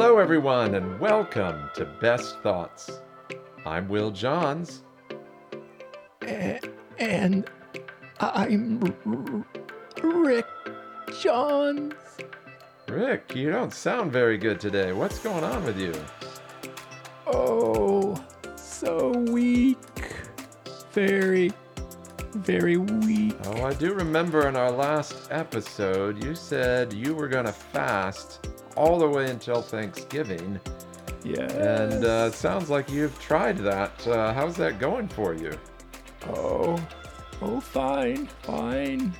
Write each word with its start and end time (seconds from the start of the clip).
Hello, 0.00 0.16
everyone, 0.16 0.76
and 0.76 0.98
welcome 0.98 1.68
to 1.74 1.84
Best 1.84 2.38
Thoughts. 2.40 3.02
I'm 3.66 3.86
Will 3.86 4.10
Johns. 4.10 4.80
And 6.22 7.46
I'm 8.18 8.94
Rick 10.02 10.46
Johns. 11.20 11.92
Rick, 12.88 13.34
you 13.36 13.50
don't 13.50 13.74
sound 13.74 14.10
very 14.10 14.38
good 14.38 14.58
today. 14.58 14.92
What's 14.94 15.18
going 15.18 15.44
on 15.44 15.66
with 15.66 15.78
you? 15.78 15.92
Oh, 17.26 18.16
so 18.56 19.10
weak. 19.28 19.76
Very, 20.92 21.52
very 22.36 22.78
weak. 22.78 23.36
Oh, 23.44 23.64
I 23.64 23.74
do 23.74 23.92
remember 23.92 24.48
in 24.48 24.56
our 24.56 24.70
last 24.70 25.28
episode, 25.30 26.24
you 26.24 26.34
said 26.34 26.90
you 26.94 27.14
were 27.14 27.28
going 27.28 27.44
to 27.44 27.52
fast 27.52 28.46
all 28.76 28.98
the 28.98 29.08
way 29.08 29.30
until 29.30 29.62
Thanksgiving. 29.62 30.60
Yeah. 31.24 31.50
And 31.52 32.04
uh, 32.04 32.30
sounds 32.30 32.70
like 32.70 32.90
you've 32.90 33.18
tried 33.20 33.58
that. 33.58 34.06
Uh, 34.06 34.32
how's 34.32 34.56
that 34.56 34.78
going 34.78 35.08
for 35.08 35.34
you? 35.34 35.52
oh, 36.28 36.78
oh, 37.42 37.60
fine, 37.60 38.26
fine. 38.42 39.12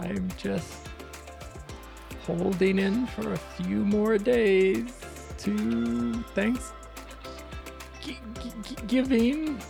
I'm 0.00 0.28
just 0.36 0.88
holding 2.26 2.78
in 2.78 3.06
for 3.08 3.32
a 3.32 3.36
few 3.36 3.78
more 3.78 4.16
days 4.18 4.84
to 5.38 6.22
thanks 6.34 6.72
gi- 8.00 8.18
gi- 8.40 8.76
giving. 8.86 9.60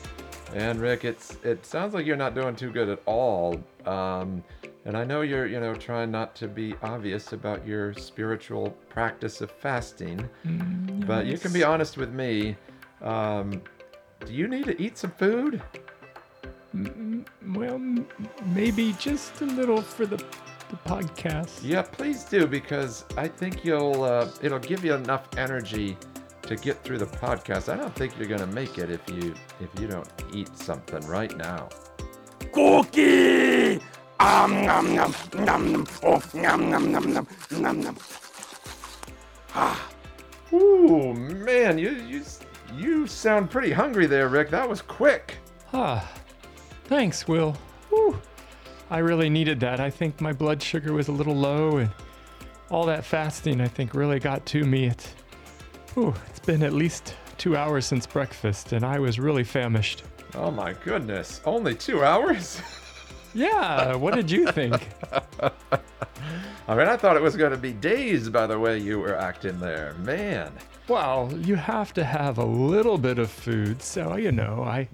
And 0.54 0.80
Rick, 0.80 1.04
it's 1.04 1.38
it 1.42 1.64
sounds 1.64 1.94
like 1.94 2.04
you're 2.04 2.16
not 2.16 2.34
doing 2.34 2.54
too 2.54 2.70
good 2.70 2.90
at 2.90 3.00
all. 3.06 3.62
Um, 3.86 4.44
and 4.84 4.96
I 4.96 5.04
know 5.04 5.20
you're 5.22 5.46
you 5.46 5.60
know 5.60 5.74
trying 5.74 6.10
not 6.10 6.34
to 6.36 6.48
be 6.48 6.74
obvious 6.82 7.32
about 7.32 7.66
your 7.66 7.94
spiritual 7.94 8.70
practice 8.88 9.40
of 9.40 9.50
fasting, 9.50 10.28
Mm, 10.46 11.06
but 11.06 11.26
you 11.26 11.38
can 11.38 11.52
be 11.52 11.62
honest 11.64 11.96
with 11.96 12.12
me. 12.12 12.56
Um, 13.00 13.62
do 14.24 14.32
you 14.32 14.46
need 14.48 14.64
to 14.66 14.80
eat 14.80 14.96
some 14.98 15.10
food? 15.12 15.60
Mm, 16.76 17.24
Well, 17.54 17.74
m- 17.74 18.06
maybe 18.54 18.94
just 18.98 19.40
a 19.42 19.44
little 19.46 19.82
for 19.82 20.06
the, 20.06 20.16
the 20.16 20.76
podcast. 20.86 21.60
Yeah, 21.62 21.82
please 21.82 22.24
do 22.24 22.46
because 22.46 23.04
I 23.16 23.28
think 23.28 23.64
you'll 23.64 24.02
uh, 24.04 24.30
it'll 24.42 24.58
give 24.60 24.84
you 24.84 24.94
enough 24.94 25.28
energy 25.36 25.96
to 26.42 26.56
get 26.56 26.82
through 26.82 26.98
the 26.98 27.06
podcast. 27.06 27.72
I 27.72 27.76
don't 27.76 27.94
think 27.94 28.16
you're 28.18 28.28
gonna 28.28 28.46
make 28.52 28.78
it 28.78 28.90
if 28.90 29.02
you 29.10 29.34
if 29.60 29.68
you 29.80 29.86
don't 29.88 30.08
eat 30.32 30.56
something 30.56 31.04
right 31.06 31.36
now. 31.36 31.68
Cookie! 32.52 33.41
Um, 34.22 34.64
nom, 34.64 34.94
nom, 34.94 35.14
nom, 35.34 35.72
nom. 35.72 35.86
Oh, 36.04 36.22
nom, 36.32 36.70
nom, 36.70 36.92
nom, 36.92 37.12
nom, 37.12 37.26
nom, 37.50 37.80
nom. 37.80 37.96
Ooh, 40.52 41.12
man, 41.12 41.76
you 41.76 41.90
you 41.90 42.22
you 42.76 43.08
sound 43.08 43.50
pretty 43.50 43.72
hungry 43.72 44.06
there, 44.06 44.28
Rick. 44.28 44.50
That 44.50 44.68
was 44.68 44.80
quick. 44.80 45.38
Ah, 45.72 46.08
thanks, 46.84 47.26
Will. 47.26 47.56
Whew. 47.88 48.16
I 48.90 48.98
really 48.98 49.28
needed 49.28 49.58
that. 49.58 49.80
I 49.80 49.90
think 49.90 50.20
my 50.20 50.32
blood 50.32 50.62
sugar 50.62 50.92
was 50.92 51.08
a 51.08 51.12
little 51.12 51.34
low, 51.34 51.78
and 51.78 51.90
all 52.70 52.86
that 52.86 53.04
fasting, 53.04 53.60
I 53.60 53.66
think, 53.66 53.92
really 53.92 54.20
got 54.20 54.46
to 54.46 54.64
me. 54.64 54.86
It's, 54.86 55.14
whew, 55.94 56.14
it's 56.28 56.38
been 56.38 56.62
at 56.62 56.72
least 56.72 57.16
two 57.38 57.56
hours 57.56 57.86
since 57.86 58.06
breakfast, 58.06 58.72
and 58.72 58.84
I 58.84 59.00
was 59.00 59.18
really 59.18 59.42
famished. 59.42 60.04
Oh 60.36 60.52
my 60.52 60.74
goodness, 60.74 61.40
only 61.44 61.74
two 61.74 62.04
hours? 62.04 62.62
Yeah, 63.34 63.94
what 63.96 64.14
did 64.14 64.30
you 64.30 64.50
think? 64.52 64.88
I 66.68 66.76
mean, 66.76 66.86
I 66.88 66.96
thought 66.96 67.16
it 67.16 67.22
was 67.22 67.36
going 67.36 67.50
to 67.52 67.56
be 67.58 67.72
days 67.72 68.28
by 68.28 68.46
the 68.46 68.58
way 68.58 68.78
you 68.78 68.98
were 68.98 69.16
acting 69.16 69.58
there. 69.58 69.94
Man. 70.00 70.52
Well, 70.88 71.32
you 71.40 71.54
have 71.56 71.92
to 71.94 72.04
have 72.04 72.38
a 72.38 72.44
little 72.44 72.98
bit 72.98 73.18
of 73.18 73.30
food, 73.30 73.82
so 73.82 74.16
you 74.16 74.32
know, 74.32 74.62
I 74.62 74.88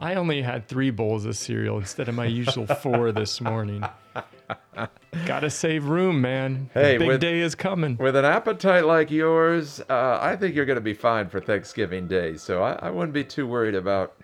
I 0.00 0.14
only 0.14 0.42
had 0.42 0.68
3 0.68 0.90
bowls 0.90 1.24
of 1.24 1.36
cereal 1.36 1.78
instead 1.78 2.08
of 2.08 2.14
my 2.14 2.26
usual 2.26 2.66
4 2.66 3.10
this 3.12 3.40
morning. 3.40 3.82
Got 5.26 5.40
to 5.40 5.50
save 5.50 5.86
room, 5.86 6.20
man. 6.20 6.70
The 6.74 6.80
Hey, 6.80 6.98
big 6.98 7.08
with- 7.08 7.20
day 7.20 7.40
is 7.40 7.54
coming. 7.56 7.96
With 7.96 8.14
an 8.14 8.24
appetite 8.24 8.84
like 8.84 9.10
yours, 9.10 9.80
uh, 9.90 10.18
I 10.20 10.36
think 10.36 10.54
you're 10.54 10.66
going 10.66 10.76
to 10.76 10.80
be 10.80 10.94
fine 10.94 11.28
for 11.28 11.40
Thanksgiving 11.40 12.06
Day. 12.06 12.36
So 12.36 12.62
I, 12.62 12.72
I 12.74 12.90
wouldn't 12.90 13.12
be 13.14 13.24
too 13.24 13.46
worried 13.48 13.74
about 13.74 14.14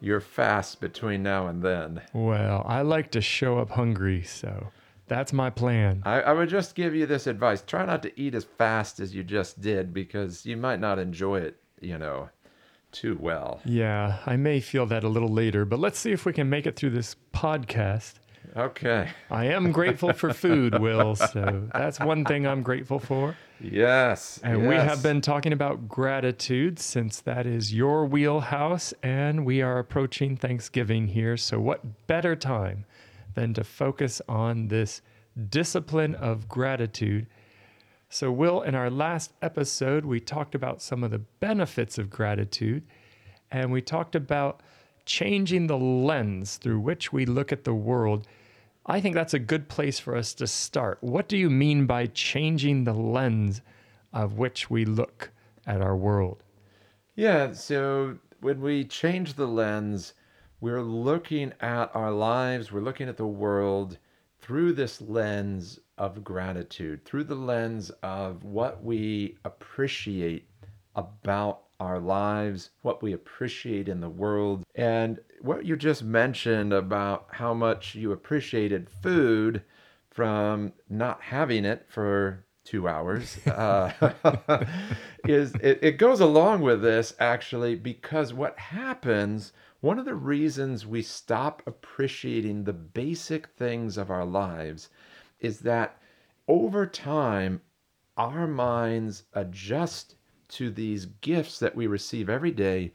your 0.00 0.20
fast 0.20 0.80
between 0.80 1.22
now 1.22 1.46
and 1.46 1.62
then. 1.62 2.02
Well, 2.12 2.64
I 2.66 2.82
like 2.82 3.10
to 3.12 3.20
show 3.20 3.58
up 3.58 3.70
hungry, 3.70 4.22
so 4.22 4.68
that's 5.06 5.32
my 5.32 5.50
plan. 5.50 6.02
I, 6.04 6.20
I 6.20 6.32
would 6.32 6.48
just 6.48 6.74
give 6.74 6.94
you 6.94 7.06
this 7.06 7.26
advice 7.26 7.62
try 7.62 7.84
not 7.84 8.02
to 8.02 8.20
eat 8.20 8.34
as 8.34 8.44
fast 8.44 9.00
as 9.00 9.14
you 9.14 9.24
just 9.24 9.60
did 9.60 9.92
because 9.92 10.46
you 10.46 10.56
might 10.56 10.80
not 10.80 10.98
enjoy 10.98 11.40
it, 11.40 11.56
you 11.80 11.98
know, 11.98 12.28
too 12.92 13.18
well. 13.20 13.60
Yeah, 13.64 14.18
I 14.26 14.36
may 14.36 14.60
feel 14.60 14.86
that 14.86 15.04
a 15.04 15.08
little 15.08 15.32
later, 15.32 15.64
but 15.64 15.78
let's 15.78 15.98
see 15.98 16.12
if 16.12 16.24
we 16.24 16.32
can 16.32 16.48
make 16.48 16.66
it 16.66 16.76
through 16.76 16.90
this 16.90 17.16
podcast. 17.34 18.14
Okay. 18.56 19.10
I 19.30 19.46
am 19.46 19.72
grateful 19.72 20.12
for 20.12 20.32
food, 20.32 20.78
Will, 20.78 21.14
so 21.14 21.68
that's 21.72 22.00
one 22.00 22.24
thing 22.24 22.46
I'm 22.46 22.62
grateful 22.62 22.98
for. 22.98 23.36
Yes. 23.60 24.40
And 24.42 24.68
we 24.68 24.74
have 24.74 25.02
been 25.02 25.20
talking 25.20 25.52
about 25.52 25.88
gratitude 25.88 26.78
since 26.78 27.20
that 27.22 27.46
is 27.46 27.74
your 27.74 28.06
wheelhouse, 28.06 28.94
and 29.02 29.44
we 29.44 29.62
are 29.62 29.78
approaching 29.78 30.36
Thanksgiving 30.36 31.08
here. 31.08 31.36
So, 31.36 31.58
what 31.58 32.06
better 32.06 32.36
time 32.36 32.84
than 33.34 33.54
to 33.54 33.64
focus 33.64 34.22
on 34.28 34.68
this 34.68 35.02
discipline 35.50 36.14
of 36.14 36.48
gratitude? 36.48 37.26
So, 38.08 38.30
Will, 38.30 38.62
in 38.62 38.74
our 38.74 38.90
last 38.90 39.32
episode, 39.42 40.04
we 40.04 40.20
talked 40.20 40.54
about 40.54 40.80
some 40.80 41.04
of 41.04 41.10
the 41.10 41.18
benefits 41.18 41.98
of 41.98 42.10
gratitude, 42.10 42.84
and 43.50 43.72
we 43.72 43.82
talked 43.82 44.14
about 44.14 44.62
changing 45.04 45.66
the 45.66 45.78
lens 45.78 46.56
through 46.56 46.78
which 46.78 47.12
we 47.12 47.26
look 47.26 47.50
at 47.50 47.64
the 47.64 47.74
world. 47.74 48.26
I 48.90 49.02
think 49.02 49.14
that's 49.14 49.34
a 49.34 49.38
good 49.38 49.68
place 49.68 49.98
for 49.98 50.16
us 50.16 50.32
to 50.34 50.46
start. 50.46 50.96
What 51.02 51.28
do 51.28 51.36
you 51.36 51.50
mean 51.50 51.84
by 51.84 52.06
changing 52.06 52.84
the 52.84 52.94
lens 52.94 53.60
of 54.14 54.38
which 54.38 54.70
we 54.70 54.86
look 54.86 55.30
at 55.66 55.82
our 55.82 55.94
world? 55.94 56.42
Yeah, 57.14 57.52
so 57.52 58.18
when 58.40 58.62
we 58.62 58.84
change 58.84 59.34
the 59.34 59.46
lens, 59.46 60.14
we're 60.62 60.80
looking 60.80 61.52
at 61.60 61.94
our 61.94 62.10
lives, 62.10 62.72
we're 62.72 62.80
looking 62.80 63.10
at 63.10 63.18
the 63.18 63.26
world 63.26 63.98
through 64.40 64.72
this 64.72 65.02
lens 65.02 65.78
of 65.98 66.24
gratitude, 66.24 67.04
through 67.04 67.24
the 67.24 67.34
lens 67.34 67.90
of 68.02 68.42
what 68.42 68.82
we 68.82 69.36
appreciate 69.44 70.48
about 70.96 71.64
our 71.80 72.00
lives, 72.00 72.70
what 72.82 73.02
we 73.02 73.12
appreciate 73.12 73.88
in 73.88 74.00
the 74.00 74.08
world. 74.08 74.64
And 74.74 75.20
what 75.40 75.64
you 75.64 75.76
just 75.76 76.02
mentioned 76.02 76.72
about 76.72 77.28
how 77.30 77.54
much 77.54 77.94
you 77.94 78.10
appreciated 78.10 78.90
food 78.90 79.62
from 80.10 80.72
not 80.88 81.22
having 81.22 81.64
it 81.64 81.86
for 81.88 82.44
two 82.64 82.88
hours 82.88 83.38
uh, 83.46 83.92
is 85.24 85.54
it, 85.54 85.78
it 85.80 85.92
goes 85.92 86.20
along 86.20 86.60
with 86.60 86.82
this 86.82 87.14
actually 87.18 87.74
because 87.74 88.34
what 88.34 88.58
happens 88.58 89.54
one 89.80 89.98
of 89.98 90.04
the 90.04 90.14
reasons 90.14 90.86
we 90.86 91.00
stop 91.00 91.62
appreciating 91.66 92.64
the 92.64 92.72
basic 92.74 93.46
things 93.56 93.96
of 93.96 94.10
our 94.10 94.26
lives 94.26 94.90
is 95.40 95.60
that 95.60 95.98
over 96.46 96.84
time 96.84 97.62
our 98.18 98.46
minds 98.46 99.22
adjust 99.32 100.16
to 100.48 100.70
these 100.70 101.06
gifts 101.06 101.58
that 101.58 101.74
we 101.76 101.86
receive 101.86 102.28
every 102.28 102.50
day 102.50 102.92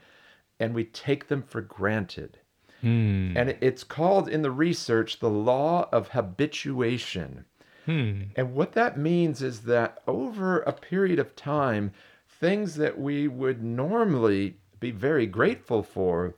and 0.60 0.74
we 0.74 0.86
take 0.86 1.28
them 1.28 1.42
for 1.42 1.62
granted 1.62 2.40
Hmm. 2.82 3.38
and 3.38 3.56
it's 3.62 3.84
called 3.84 4.28
in 4.28 4.42
the 4.42 4.52
research 4.52 5.20
the 5.20 5.30
law 5.30 5.88
of 5.92 6.10
habituation 6.10 7.46
Hmm. 7.86 8.24
and 8.36 8.54
what 8.56 8.74
that 8.74 8.98
means 8.98 9.42
is 9.42 9.62
that 9.62 10.02
over 10.08 10.60
a 10.62 10.72
period 10.74 11.20
of 11.20 11.36
time, 11.36 11.92
things 12.28 12.76
that 12.76 12.98
we 13.00 13.28
would 13.28 13.62
normally 13.64 14.58
be 14.80 14.92
very 14.92 15.26
grateful 15.28 15.84
for, 15.84 16.36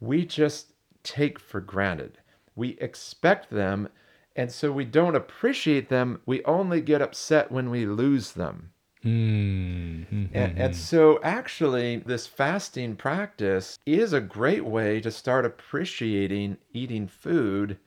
we 0.00 0.24
just 0.26 0.72
take 1.04 1.38
for 1.38 1.60
granted. 1.60 2.18
We 2.56 2.70
expect 2.80 3.50
them, 3.50 3.88
and 4.36 4.50
so 4.50 4.72
we 4.72 4.84
don't 4.84 5.14
appreciate 5.16 5.88
them. 5.88 6.20
We 6.26 6.42
only 6.44 6.80
get 6.80 7.02
upset 7.02 7.50
when 7.52 7.70
we 7.70 7.86
lose 7.86 8.32
them. 8.32 8.72
Hmm. 9.02 10.02
And, 10.34 10.58
and 10.58 10.76
so, 10.76 11.20
actually, 11.22 11.96
this 11.98 12.26
fasting 12.26 12.96
practice 12.96 13.78
is 13.86 14.12
a 14.12 14.20
great 14.20 14.64
way 14.64 15.00
to 15.00 15.10
start 15.10 15.46
appreciating 15.46 16.58
eating 16.72 17.08
food 17.08 17.78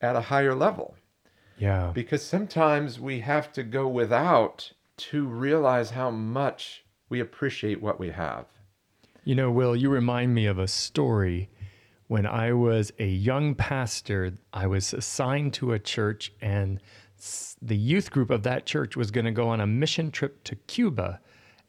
at 0.00 0.16
a 0.16 0.20
higher 0.22 0.54
level 0.54 0.96
Yeah. 1.58 1.90
because 1.94 2.22
sometimes 2.24 2.98
we 2.98 3.20
have 3.20 3.52
to 3.52 3.62
go 3.62 3.86
without 3.86 4.72
to 4.96 5.26
realize 5.26 5.90
how 5.90 6.10
much 6.10 6.84
we 7.08 7.20
appreciate 7.20 7.82
what 7.82 8.00
we 8.00 8.10
have. 8.10 8.46
You 9.24 9.34
know, 9.34 9.50
Will, 9.50 9.76
you 9.76 9.90
remind 9.90 10.34
me 10.34 10.46
of 10.46 10.58
a 10.58 10.66
story. 10.66 11.50
When 12.08 12.26
I 12.26 12.52
was 12.52 12.92
a 12.98 13.06
young 13.06 13.54
pastor, 13.54 14.34
I 14.52 14.66
was 14.66 14.92
assigned 14.92 15.54
to 15.54 15.72
a 15.72 15.78
church, 15.78 16.32
and 16.42 16.80
the 17.60 17.76
youth 17.76 18.10
group 18.10 18.30
of 18.30 18.42
that 18.42 18.66
church 18.66 18.96
was 18.96 19.10
going 19.10 19.24
to 19.24 19.30
go 19.30 19.48
on 19.48 19.60
a 19.60 19.66
mission 19.66 20.10
trip 20.10 20.42
to 20.44 20.56
Cuba. 20.56 21.20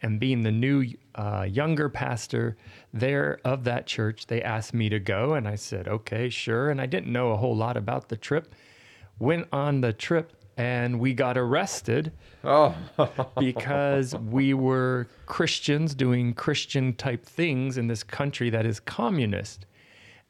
And 0.01 0.19
being 0.19 0.43
the 0.43 0.51
new 0.51 0.85
uh, 1.15 1.47
younger 1.49 1.87
pastor 1.87 2.57
there 2.91 3.39
of 3.45 3.63
that 3.63 3.85
church, 3.87 4.27
they 4.27 4.41
asked 4.41 4.73
me 4.73 4.89
to 4.89 4.99
go. 4.99 5.33
And 5.33 5.47
I 5.47 5.55
said, 5.55 5.87
okay, 5.87 6.29
sure. 6.29 6.69
And 6.69 6.81
I 6.81 6.87
didn't 6.87 7.11
know 7.11 7.31
a 7.31 7.37
whole 7.37 7.55
lot 7.55 7.77
about 7.77 8.09
the 8.09 8.17
trip. 8.17 8.53
Went 9.19 9.47
on 9.53 9.79
the 9.79 9.93
trip 9.93 10.33
and 10.57 10.99
we 10.99 11.13
got 11.13 11.37
arrested 11.37 12.11
Oh, 12.43 12.75
because 13.39 14.15
we 14.15 14.53
were 14.53 15.07
Christians 15.25 15.95
doing 15.95 16.33
Christian 16.33 16.93
type 16.93 17.25
things 17.25 17.77
in 17.77 17.87
this 17.87 18.03
country 18.03 18.49
that 18.49 18.65
is 18.65 18.79
communist. 18.79 19.65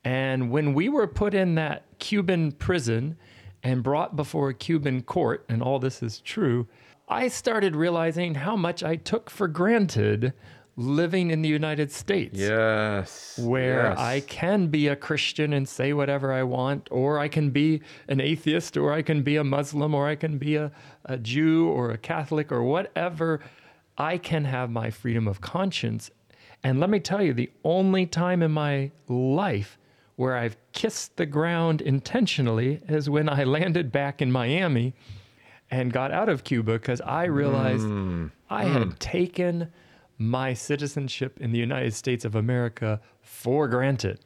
And 0.03 0.51
when 0.51 0.73
we 0.73 0.89
were 0.89 1.07
put 1.07 1.33
in 1.33 1.55
that 1.55 1.85
Cuban 1.99 2.51
prison 2.51 3.17
and 3.63 3.81
brought 3.81 4.15
before 4.15 4.49
a 4.49 4.53
Cuban 4.53 5.01
court, 5.01 5.45
and 5.47 5.63
all 5.63 5.79
this 5.79 6.03
is 6.03 6.19
true, 6.19 6.67
I 7.07 7.27
started 7.27 7.75
realizing 7.75 8.35
how 8.35 8.55
much 8.55 8.83
I 8.83 8.95
took 8.95 9.29
for 9.29 9.47
granted 9.47 10.33
living 10.75 11.29
in 11.29 11.41
the 11.43 11.49
United 11.49 11.91
States 11.91 12.39
yes. 12.39 13.37
where 13.39 13.89
yes. 13.89 13.99
I 13.99 14.21
can 14.21 14.67
be 14.67 14.87
a 14.87 14.95
Christian 14.95 15.53
and 15.53 15.69
say 15.69 15.93
whatever 15.93 16.33
I 16.33 16.43
want, 16.43 16.87
or 16.91 17.19
I 17.19 17.27
can 17.27 17.51
be 17.51 17.81
an 18.07 18.19
atheist, 18.19 18.75
or 18.75 18.91
I 18.91 19.01
can 19.01 19.21
be 19.21 19.35
a 19.35 19.43
Muslim, 19.43 19.93
or 19.93 20.07
I 20.07 20.15
can 20.15 20.37
be 20.37 20.55
a, 20.55 20.71
a 21.05 21.17
Jew, 21.17 21.67
or 21.67 21.91
a 21.91 21.97
Catholic, 21.97 22.51
or 22.51 22.63
whatever. 22.63 23.39
I 23.97 24.17
can 24.17 24.45
have 24.45 24.71
my 24.71 24.89
freedom 24.89 25.27
of 25.27 25.41
conscience. 25.41 26.09
And 26.63 26.79
let 26.79 26.89
me 26.89 26.99
tell 26.99 27.21
you, 27.21 27.33
the 27.33 27.51
only 27.63 28.05
time 28.05 28.41
in 28.41 28.51
my 28.51 28.91
life 29.07 29.77
where 30.15 30.35
I've 30.37 30.57
kissed 30.71 31.17
the 31.17 31.25
ground 31.25 31.81
intentionally 31.81 32.81
is 32.87 33.09
when 33.09 33.27
I 33.29 33.43
landed 33.43 33.91
back 33.91 34.21
in 34.21 34.31
Miami 34.31 34.93
and 35.71 35.91
got 35.91 36.11
out 36.11 36.29
of 36.29 36.43
Cuba 36.43 36.73
because 36.73 37.01
I 37.01 37.25
realized 37.25 37.85
hmm. 37.85 38.27
I 38.49 38.65
had 38.65 38.83
hmm. 38.83 38.91
taken 38.99 39.71
my 40.17 40.53
citizenship 40.53 41.39
in 41.41 41.51
the 41.51 41.59
United 41.59 41.93
States 41.93 42.25
of 42.25 42.35
America 42.35 43.01
for 43.21 43.67
granted. 43.67 44.19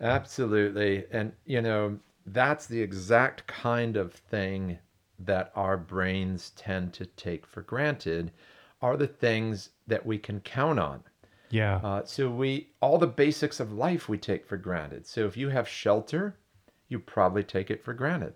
Absolutely. 0.00 1.04
And, 1.10 1.32
you 1.44 1.62
know, 1.62 1.98
that's 2.26 2.66
the 2.66 2.80
exact 2.80 3.46
kind 3.46 3.96
of 3.96 4.12
thing 4.12 4.78
that 5.18 5.52
our 5.54 5.76
brains 5.76 6.50
tend 6.56 6.92
to 6.94 7.06
take 7.06 7.46
for 7.46 7.62
granted 7.62 8.32
are 8.80 8.96
the 8.96 9.06
things 9.06 9.70
that 9.86 10.04
we 10.06 10.18
can 10.18 10.40
count 10.40 10.78
on. 10.78 11.02
Yeah. 11.50 11.76
Uh, 11.76 12.04
so 12.04 12.30
we 12.30 12.68
all 12.80 12.98
the 12.98 13.06
basics 13.06 13.60
of 13.60 13.72
life 13.72 14.08
we 14.08 14.18
take 14.18 14.46
for 14.46 14.56
granted. 14.56 15.06
So 15.06 15.26
if 15.26 15.36
you 15.36 15.48
have 15.48 15.68
shelter, 15.68 16.36
you 16.88 16.98
probably 16.98 17.44
take 17.44 17.70
it 17.70 17.84
for 17.84 17.92
granted. 17.92 18.34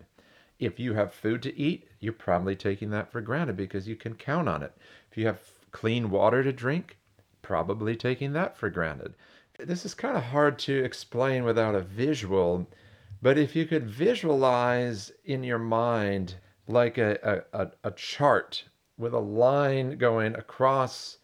If 0.58 0.78
you 0.78 0.94
have 0.94 1.12
food 1.12 1.42
to 1.42 1.58
eat, 1.58 1.88
you're 2.00 2.12
probably 2.12 2.56
taking 2.56 2.90
that 2.90 3.10
for 3.10 3.20
granted 3.20 3.56
because 3.56 3.88
you 3.88 3.96
can 3.96 4.14
count 4.14 4.48
on 4.48 4.62
it. 4.62 4.72
If 5.10 5.18
you 5.18 5.26
have 5.26 5.40
clean 5.72 6.10
water 6.10 6.42
to 6.42 6.52
drink, 6.52 6.98
probably 7.42 7.96
taking 7.96 8.32
that 8.32 8.56
for 8.56 8.70
granted. 8.70 9.14
This 9.58 9.84
is 9.84 9.94
kind 9.94 10.16
of 10.16 10.24
hard 10.24 10.58
to 10.60 10.84
explain 10.84 11.44
without 11.44 11.74
a 11.74 11.80
visual, 11.80 12.68
but 13.22 13.38
if 13.38 13.54
you 13.54 13.66
could 13.66 13.88
visualize 13.88 15.12
in 15.24 15.44
your 15.44 15.58
mind 15.58 16.34
like 16.66 16.98
a, 16.98 17.44
a, 17.52 17.62
a, 17.62 17.70
a 17.84 17.90
chart 17.92 18.64
with 18.96 19.12
a 19.12 19.18
line 19.18 19.98
going 19.98 20.34
across 20.34 21.18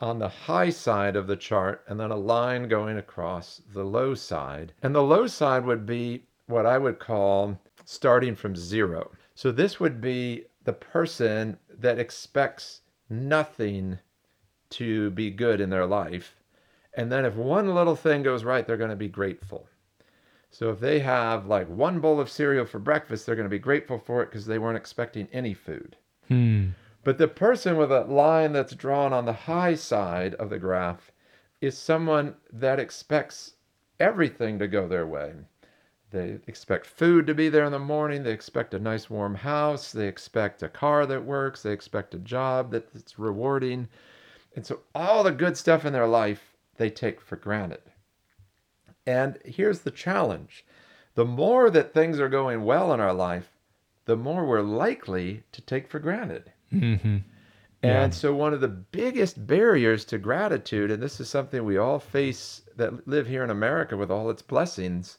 on 0.00 0.18
the 0.18 0.28
high 0.28 0.70
side 0.70 1.14
of 1.14 1.26
the 1.26 1.36
chart 1.36 1.84
and 1.86 2.00
then 2.00 2.10
a 2.10 2.16
line 2.16 2.68
going 2.68 2.96
across 2.96 3.60
the 3.72 3.84
low 3.84 4.14
side. 4.14 4.72
And 4.82 4.94
the 4.94 5.02
low 5.02 5.26
side 5.26 5.64
would 5.64 5.84
be 5.84 6.24
what 6.46 6.66
I 6.66 6.78
would 6.78 6.98
call 6.98 7.58
starting 7.84 8.34
from 8.34 8.56
zero. 8.56 9.10
So 9.34 9.52
this 9.52 9.78
would 9.78 10.00
be 10.00 10.44
the 10.64 10.72
person 10.72 11.58
that 11.78 11.98
expects 11.98 12.82
nothing 13.08 13.98
to 14.70 15.10
be 15.10 15.30
good 15.30 15.60
in 15.60 15.70
their 15.70 15.86
life. 15.86 16.36
And 16.94 17.10
then 17.10 17.24
if 17.24 17.34
one 17.34 17.74
little 17.74 17.96
thing 17.96 18.22
goes 18.22 18.44
right, 18.44 18.66
they're 18.66 18.76
going 18.76 18.90
to 18.90 18.96
be 18.96 19.08
grateful. 19.08 19.66
So 20.50 20.70
if 20.70 20.80
they 20.80 20.98
have 21.00 21.46
like 21.46 21.68
one 21.68 22.00
bowl 22.00 22.20
of 22.20 22.30
cereal 22.30 22.66
for 22.66 22.78
breakfast, 22.78 23.24
they're 23.24 23.36
going 23.36 23.44
to 23.44 23.50
be 23.50 23.58
grateful 23.58 23.98
for 23.98 24.22
it 24.22 24.26
because 24.26 24.46
they 24.46 24.58
weren't 24.58 24.76
expecting 24.76 25.28
any 25.32 25.54
food. 25.54 25.96
Hmm. 26.28 26.70
But 27.02 27.18
the 27.18 27.28
person 27.28 27.76
with 27.76 27.90
a 27.90 28.02
line 28.02 28.52
that's 28.52 28.74
drawn 28.74 29.12
on 29.12 29.24
the 29.24 29.32
high 29.32 29.74
side 29.74 30.34
of 30.34 30.50
the 30.50 30.58
graph 30.58 31.12
is 31.60 31.76
someone 31.76 32.36
that 32.52 32.78
expects 32.78 33.54
everything 33.98 34.58
to 34.58 34.68
go 34.68 34.86
their 34.86 35.06
way. 35.06 35.34
They 36.10 36.40
expect 36.46 36.86
food 36.86 37.26
to 37.26 37.34
be 37.34 37.48
there 37.48 37.64
in 37.64 37.72
the 37.72 37.78
morning. 37.78 38.22
They 38.22 38.32
expect 38.32 38.74
a 38.74 38.78
nice 38.78 39.08
warm 39.08 39.36
house. 39.36 39.92
They 39.92 40.08
expect 40.08 40.62
a 40.62 40.68
car 40.68 41.06
that 41.06 41.24
works. 41.24 41.62
They 41.62 41.72
expect 41.72 42.14
a 42.14 42.18
job 42.18 42.72
that's 42.72 43.18
rewarding. 43.18 43.88
And 44.56 44.66
so 44.66 44.80
all 44.94 45.22
the 45.22 45.30
good 45.30 45.56
stuff 45.56 45.84
in 45.84 45.92
their 45.92 46.08
life, 46.08 46.56
they 46.76 46.90
take 46.90 47.20
for 47.20 47.36
granted. 47.36 47.82
And 49.06 49.38
here's 49.44 49.80
the 49.80 49.90
challenge 49.90 50.64
the 51.14 51.24
more 51.24 51.70
that 51.70 51.94
things 51.94 52.20
are 52.20 52.28
going 52.28 52.64
well 52.64 52.92
in 52.92 53.00
our 53.00 53.14
life, 53.14 53.58
the 54.04 54.16
more 54.16 54.44
we're 54.44 54.60
likely 54.60 55.44
to 55.52 55.62
take 55.62 55.88
for 55.88 55.98
granted. 55.98 56.52
Mm-hmm. 56.72 57.18
And 57.82 58.14
so, 58.14 58.34
one 58.34 58.52
of 58.52 58.60
the 58.60 58.68
biggest 58.68 59.46
barriers 59.46 60.04
to 60.06 60.18
gratitude, 60.18 60.90
and 60.90 61.02
this 61.02 61.18
is 61.18 61.30
something 61.30 61.64
we 61.64 61.78
all 61.78 61.98
face 61.98 62.62
that 62.76 63.08
live 63.08 63.26
here 63.26 63.42
in 63.42 63.50
America 63.50 63.96
with 63.96 64.10
all 64.10 64.28
its 64.28 64.42
blessings, 64.42 65.18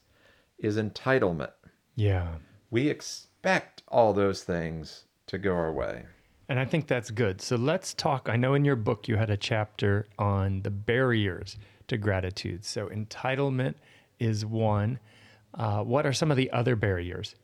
is 0.60 0.78
entitlement. 0.78 1.52
Yeah. 1.96 2.36
We 2.70 2.88
expect 2.88 3.82
all 3.88 4.14
those 4.14 4.44
things 4.44 5.06
to 5.28 5.40
go 5.40 5.54
our 5.54 5.74
way. 5.74 6.06
And 6.50 6.60
I 6.60 6.66
think 6.66 6.88
that's 6.88 7.10
good. 7.12 7.42
So 7.42 7.56
let's 7.56 7.94
talk. 7.94 8.30
I 8.30 8.36
know 8.36 8.54
in 8.54 8.66
your 8.66 8.76
book 8.76 9.08
you 9.08 9.16
had 9.16 9.30
a 9.30 9.38
chapter 9.38 10.08
on 10.20 10.62
the 10.62 10.70
barriers 10.70 11.58
to 11.88 11.98
gratitude. 11.98 12.66
So 12.66 12.88
entitlement 12.88 13.76
is 14.20 14.46
one. 14.46 15.00
Uh, 15.54 15.82
what 15.84 16.06
are 16.06 16.14
some 16.14 16.30
of 16.30 16.38
the 16.38 16.52
other 16.52 16.76
barriers? 16.76 17.36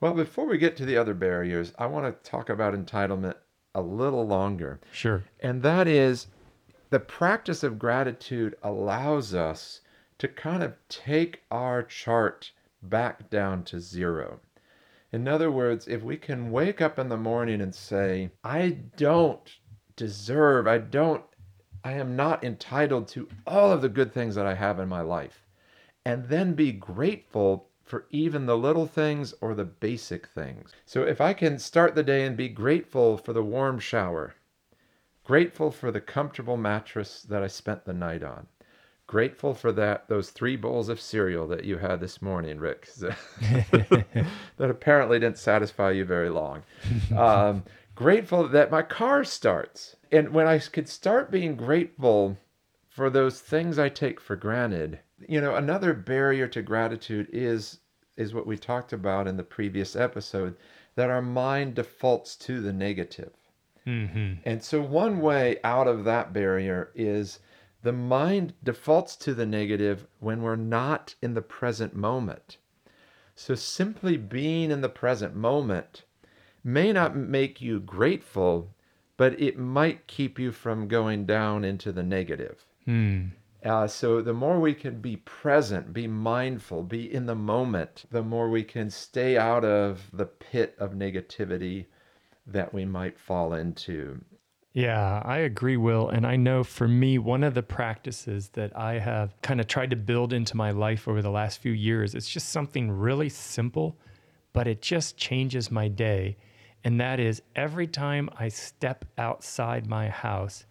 Well, 0.00 0.14
before 0.14 0.46
we 0.46 0.58
get 0.58 0.76
to 0.76 0.86
the 0.86 0.96
other 0.96 1.14
barriers, 1.14 1.72
I 1.78 1.86
want 1.86 2.06
to 2.06 2.30
talk 2.30 2.48
about 2.48 2.74
entitlement 2.74 3.34
a 3.74 3.82
little 3.82 4.26
longer. 4.26 4.80
Sure. 4.92 5.24
And 5.40 5.62
that 5.62 5.88
is 5.88 6.28
the 6.90 7.00
practice 7.00 7.62
of 7.62 7.78
gratitude 7.78 8.56
allows 8.62 9.34
us 9.34 9.80
to 10.18 10.28
kind 10.28 10.62
of 10.62 10.74
take 10.88 11.42
our 11.50 11.82
chart 11.82 12.52
back 12.82 13.28
down 13.28 13.64
to 13.64 13.80
zero. 13.80 14.40
In 15.12 15.26
other 15.26 15.50
words, 15.50 15.88
if 15.88 16.02
we 16.02 16.16
can 16.16 16.50
wake 16.50 16.80
up 16.80 16.98
in 16.98 17.08
the 17.08 17.16
morning 17.16 17.60
and 17.60 17.74
say, 17.74 18.30
I 18.44 18.78
don't 18.96 19.50
deserve, 19.96 20.66
I 20.66 20.78
don't, 20.78 21.24
I 21.82 21.92
am 21.92 22.14
not 22.14 22.44
entitled 22.44 23.08
to 23.08 23.28
all 23.46 23.72
of 23.72 23.82
the 23.82 23.88
good 23.88 24.12
things 24.12 24.34
that 24.34 24.46
I 24.46 24.54
have 24.54 24.78
in 24.78 24.88
my 24.88 25.00
life, 25.00 25.44
and 26.04 26.28
then 26.28 26.54
be 26.54 26.72
grateful 26.72 27.67
for 27.88 28.06
even 28.10 28.46
the 28.46 28.56
little 28.56 28.86
things 28.86 29.34
or 29.40 29.54
the 29.54 29.64
basic 29.64 30.26
things. 30.26 30.72
So 30.84 31.02
if 31.02 31.20
I 31.20 31.32
can 31.32 31.58
start 31.58 31.94
the 31.94 32.02
day 32.02 32.26
and 32.26 32.36
be 32.36 32.48
grateful 32.48 33.16
for 33.16 33.32
the 33.32 33.42
warm 33.42 33.78
shower, 33.78 34.34
grateful 35.24 35.70
for 35.70 35.90
the 35.90 36.00
comfortable 36.00 36.56
mattress 36.56 37.22
that 37.22 37.42
I 37.42 37.46
spent 37.46 37.84
the 37.84 37.92
night 37.92 38.22
on, 38.22 38.46
grateful 39.06 39.54
for 39.54 39.72
that 39.72 40.08
those 40.08 40.30
three 40.30 40.56
bowls 40.56 40.88
of 40.88 41.00
cereal 41.00 41.48
that 41.48 41.64
you 41.64 41.78
had 41.78 42.00
this 42.00 42.22
morning, 42.22 42.58
Rick, 42.58 42.88
that 43.00 44.26
apparently 44.58 45.18
didn't 45.18 45.38
satisfy 45.38 45.90
you 45.90 46.04
very 46.04 46.30
long. 46.30 46.62
Um, 47.16 47.64
grateful 47.94 48.46
that 48.48 48.70
my 48.70 48.82
car 48.82 49.24
starts, 49.24 49.96
and 50.12 50.28
when 50.28 50.46
I 50.46 50.58
could 50.58 50.88
start 50.88 51.30
being 51.30 51.56
grateful 51.56 52.36
for 52.98 53.10
those 53.10 53.40
things 53.40 53.78
I 53.78 53.90
take 53.90 54.20
for 54.20 54.34
granted, 54.34 54.98
you 55.28 55.40
know, 55.40 55.54
another 55.54 55.94
barrier 55.94 56.48
to 56.48 56.62
gratitude 56.62 57.28
is 57.32 57.78
is 58.16 58.34
what 58.34 58.44
we 58.44 58.58
talked 58.58 58.92
about 58.92 59.28
in 59.28 59.36
the 59.36 59.44
previous 59.44 59.94
episode 59.94 60.56
that 60.96 61.08
our 61.08 61.22
mind 61.22 61.76
defaults 61.76 62.34
to 62.34 62.60
the 62.60 62.72
negative. 62.72 63.34
Mm-hmm. 63.86 64.40
And 64.44 64.64
so, 64.64 64.80
one 64.80 65.20
way 65.20 65.58
out 65.62 65.86
of 65.86 66.02
that 66.06 66.32
barrier 66.32 66.90
is 66.92 67.38
the 67.84 67.92
mind 67.92 68.54
defaults 68.64 69.14
to 69.18 69.32
the 69.32 69.46
negative 69.46 70.08
when 70.18 70.42
we're 70.42 70.56
not 70.56 71.14
in 71.22 71.34
the 71.34 71.40
present 71.40 71.94
moment. 71.94 72.56
So, 73.36 73.54
simply 73.54 74.16
being 74.16 74.72
in 74.72 74.80
the 74.80 74.88
present 74.88 75.36
moment 75.36 76.02
may 76.64 76.92
not 76.92 77.14
make 77.14 77.60
you 77.60 77.78
grateful, 77.78 78.74
but 79.16 79.40
it 79.40 79.56
might 79.56 80.08
keep 80.08 80.36
you 80.36 80.50
from 80.50 80.88
going 80.88 81.26
down 81.26 81.64
into 81.64 81.92
the 81.92 82.02
negative. 82.02 82.64
Mm. 82.88 83.32
Uh, 83.64 83.86
so, 83.86 84.22
the 84.22 84.32
more 84.32 84.58
we 84.58 84.72
can 84.72 85.00
be 85.00 85.16
present, 85.16 85.92
be 85.92 86.06
mindful, 86.06 86.82
be 86.82 87.12
in 87.12 87.26
the 87.26 87.34
moment, 87.34 88.04
the 88.10 88.22
more 88.22 88.48
we 88.48 88.62
can 88.62 88.88
stay 88.88 89.36
out 89.36 89.64
of 89.64 90.10
the 90.12 90.26
pit 90.26 90.74
of 90.78 90.92
negativity 90.92 91.86
that 92.46 92.72
we 92.72 92.84
might 92.84 93.18
fall 93.18 93.52
into. 93.52 94.20
Yeah, 94.72 95.22
I 95.24 95.38
agree, 95.38 95.76
Will. 95.76 96.08
And 96.08 96.26
I 96.26 96.36
know 96.36 96.62
for 96.62 96.86
me, 96.86 97.18
one 97.18 97.42
of 97.42 97.54
the 97.54 97.62
practices 97.62 98.50
that 98.50 98.76
I 98.76 99.00
have 99.00 99.34
kind 99.42 99.60
of 99.60 99.66
tried 99.66 99.90
to 99.90 99.96
build 99.96 100.32
into 100.32 100.56
my 100.56 100.70
life 100.70 101.08
over 101.08 101.20
the 101.20 101.30
last 101.30 101.60
few 101.60 101.72
years, 101.72 102.14
it's 102.14 102.28
just 102.28 102.50
something 102.50 102.90
really 102.90 103.28
simple, 103.28 103.96
but 104.52 104.68
it 104.68 104.80
just 104.80 105.16
changes 105.16 105.70
my 105.70 105.88
day. 105.88 106.36
And 106.84 107.00
that 107.00 107.18
is 107.18 107.42
every 107.56 107.88
time 107.88 108.30
I 108.38 108.48
step 108.48 109.04
outside 109.18 109.88
my 109.88 110.08
house, 110.08 110.64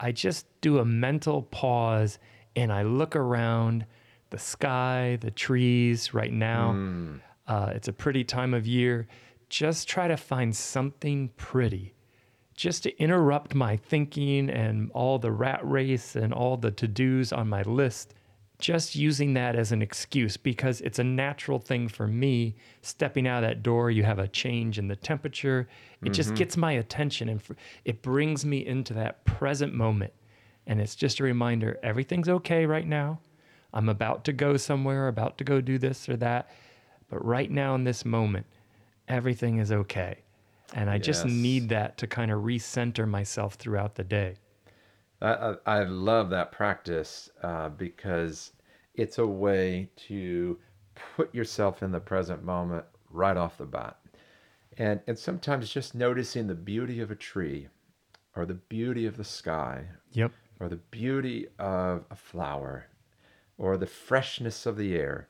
I 0.00 0.12
just 0.12 0.46
do 0.62 0.78
a 0.78 0.84
mental 0.84 1.42
pause 1.42 2.18
and 2.56 2.72
I 2.72 2.82
look 2.82 3.14
around 3.14 3.84
the 4.30 4.38
sky, 4.38 5.18
the 5.20 5.30
trees 5.30 6.14
right 6.14 6.32
now. 6.32 6.72
Uh, 7.46 7.72
it's 7.74 7.88
a 7.88 7.92
pretty 7.92 8.24
time 8.24 8.54
of 8.54 8.66
year. 8.66 9.06
Just 9.50 9.88
try 9.88 10.08
to 10.08 10.16
find 10.16 10.56
something 10.56 11.28
pretty 11.36 11.94
just 12.54 12.82
to 12.82 12.96
interrupt 13.02 13.54
my 13.54 13.74
thinking 13.76 14.50
and 14.50 14.90
all 14.92 15.18
the 15.18 15.32
rat 15.32 15.60
race 15.62 16.14
and 16.14 16.32
all 16.32 16.56
the 16.58 16.70
to 16.70 16.86
dos 16.86 17.32
on 17.32 17.48
my 17.48 17.62
list, 17.62 18.14
just 18.60 18.94
using 18.94 19.34
that 19.34 19.56
as 19.56 19.72
an 19.72 19.82
excuse 19.82 20.36
because 20.36 20.80
it's 20.80 20.98
a 20.98 21.04
natural 21.04 21.58
thing 21.58 21.88
for 21.88 22.06
me. 22.06 22.54
Stepping 22.82 23.26
out 23.26 23.42
of 23.42 23.48
that 23.48 23.62
door, 23.62 23.90
you 23.90 24.02
have 24.02 24.18
a 24.18 24.28
change 24.28 24.78
in 24.78 24.88
the 24.88 24.96
temperature. 24.96 25.68
It 26.04 26.10
just 26.10 26.30
mm-hmm. 26.30 26.36
gets 26.36 26.56
my 26.56 26.72
attention 26.72 27.28
and 27.28 27.42
it 27.84 28.02
brings 28.02 28.44
me 28.44 28.66
into 28.66 28.94
that 28.94 29.24
present 29.24 29.74
moment. 29.74 30.12
And 30.66 30.80
it's 30.80 30.94
just 30.94 31.20
a 31.20 31.24
reminder 31.24 31.78
everything's 31.82 32.28
okay 32.28 32.66
right 32.66 32.86
now. 32.86 33.20
I'm 33.72 33.88
about 33.88 34.24
to 34.24 34.32
go 34.32 34.56
somewhere, 34.56 35.08
about 35.08 35.38
to 35.38 35.44
go 35.44 35.60
do 35.60 35.78
this 35.78 36.08
or 36.08 36.16
that. 36.18 36.50
But 37.08 37.24
right 37.24 37.50
now 37.50 37.74
in 37.74 37.84
this 37.84 38.04
moment, 38.04 38.46
everything 39.08 39.58
is 39.58 39.72
okay. 39.72 40.18
And 40.74 40.88
I 40.88 40.98
just 40.98 41.26
need 41.26 41.68
that 41.70 41.98
to 41.98 42.06
kind 42.06 42.30
of 42.30 42.42
recenter 42.42 43.08
myself 43.08 43.54
throughout 43.54 43.96
the 43.96 44.04
day. 44.04 44.36
I, 45.22 45.32
I, 45.32 45.54
I 45.66 45.84
love 45.84 46.30
that 46.30 46.52
practice 46.52 47.30
uh, 47.42 47.68
because 47.70 48.52
it's 48.94 49.18
a 49.18 49.26
way 49.26 49.90
to 50.08 50.58
put 51.16 51.34
yourself 51.34 51.82
in 51.82 51.92
the 51.92 52.00
present 52.00 52.42
moment 52.44 52.84
right 53.10 53.36
off 53.36 53.58
the 53.58 53.66
bat. 53.66 53.98
And, 54.78 55.00
and 55.06 55.18
sometimes 55.18 55.70
just 55.72 55.94
noticing 55.94 56.46
the 56.46 56.54
beauty 56.54 57.00
of 57.00 57.10
a 57.10 57.14
tree 57.16 57.68
or 58.36 58.46
the 58.46 58.54
beauty 58.54 59.06
of 59.06 59.16
the 59.16 59.24
sky 59.24 59.84
Yep. 60.12 60.32
or 60.60 60.68
the 60.68 60.76
beauty 60.76 61.48
of 61.58 62.04
a 62.10 62.16
flower 62.16 62.86
or 63.58 63.76
the 63.76 63.86
freshness 63.86 64.66
of 64.66 64.76
the 64.76 64.94
air 64.96 65.28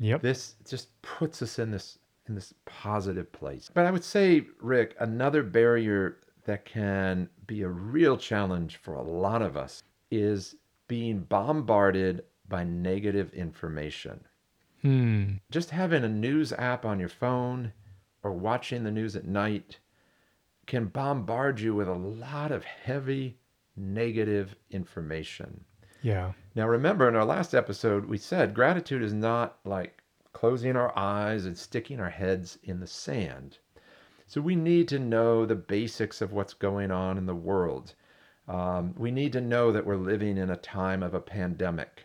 Yep. 0.00 0.22
this 0.22 0.54
just 0.68 1.00
puts 1.02 1.42
us 1.42 1.58
in 1.58 1.70
this 1.70 1.98
in 2.26 2.34
this 2.34 2.52
positive 2.64 3.30
place 3.32 3.70
but 3.72 3.86
i 3.86 3.90
would 3.90 4.04
say 4.04 4.46
rick 4.60 4.94
another 5.00 5.42
barrier 5.42 6.18
that 6.44 6.64
can 6.64 7.28
be 7.46 7.62
a 7.62 7.68
real 7.68 8.16
challenge 8.16 8.76
for 8.76 8.94
a 8.94 9.02
lot 9.02 9.42
of 9.42 9.56
us 9.56 9.82
is 10.10 10.56
being 10.88 11.20
bombarded 11.20 12.24
by 12.48 12.64
negative 12.64 13.32
information 13.34 14.24
Hmm. 14.82 15.34
just 15.50 15.70
having 15.70 16.04
a 16.04 16.08
news 16.08 16.52
app 16.54 16.84
on 16.86 16.98
your 16.98 17.08
phone 17.10 17.72
or 18.22 18.32
watching 18.32 18.82
the 18.84 18.90
news 18.90 19.14
at 19.14 19.26
night 19.26 19.78
can 20.66 20.86
bombard 20.86 21.60
you 21.60 21.74
with 21.74 21.88
a 21.88 21.94
lot 21.94 22.50
of 22.52 22.64
heavy 22.64 23.38
negative 23.76 24.56
information 24.70 25.64
Yeah. 26.02 26.32
now, 26.54 26.66
remember 26.66 27.08
in 27.08 27.14
our 27.16 27.24
last 27.26 27.54
episode, 27.54 28.06
we 28.06 28.16
said 28.18 28.54
gratitude 28.54 29.02
is 29.02 29.12
not 29.14 29.58
like 29.64 30.02
closing 30.32 30.76
our 30.76 30.96
eyes 30.98 31.44
and 31.44 31.56
sticking 31.58 32.00
our 32.00 32.10
heads 32.10 32.58
in 32.62 32.80
the 32.80 32.86
sand. 32.86 33.58
So, 34.30 34.40
we 34.40 34.54
need 34.54 34.86
to 34.88 35.00
know 35.00 35.44
the 35.44 35.56
basics 35.56 36.22
of 36.22 36.32
what's 36.32 36.54
going 36.54 36.92
on 36.92 37.18
in 37.18 37.26
the 37.26 37.34
world. 37.34 37.94
Um, 38.46 38.94
we 38.96 39.10
need 39.10 39.32
to 39.32 39.40
know 39.40 39.72
that 39.72 39.84
we're 39.84 39.96
living 39.96 40.38
in 40.38 40.50
a 40.50 40.56
time 40.56 41.02
of 41.02 41.14
a 41.14 41.20
pandemic. 41.20 42.04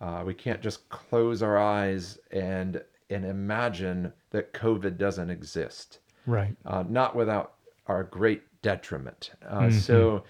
Uh, 0.00 0.22
we 0.24 0.34
can't 0.34 0.60
just 0.60 0.88
close 0.88 1.42
our 1.42 1.58
eyes 1.58 2.16
and, 2.30 2.80
and 3.10 3.24
imagine 3.24 4.12
that 4.30 4.52
COVID 4.52 4.98
doesn't 4.98 5.30
exist 5.30 5.98
Right. 6.26 6.54
uh, 6.64 6.84
not 6.88 7.16
without 7.16 7.54
our 7.88 8.04
great 8.04 8.44
detriment. 8.62 9.32
Uh, 9.44 9.68
So 9.70 10.22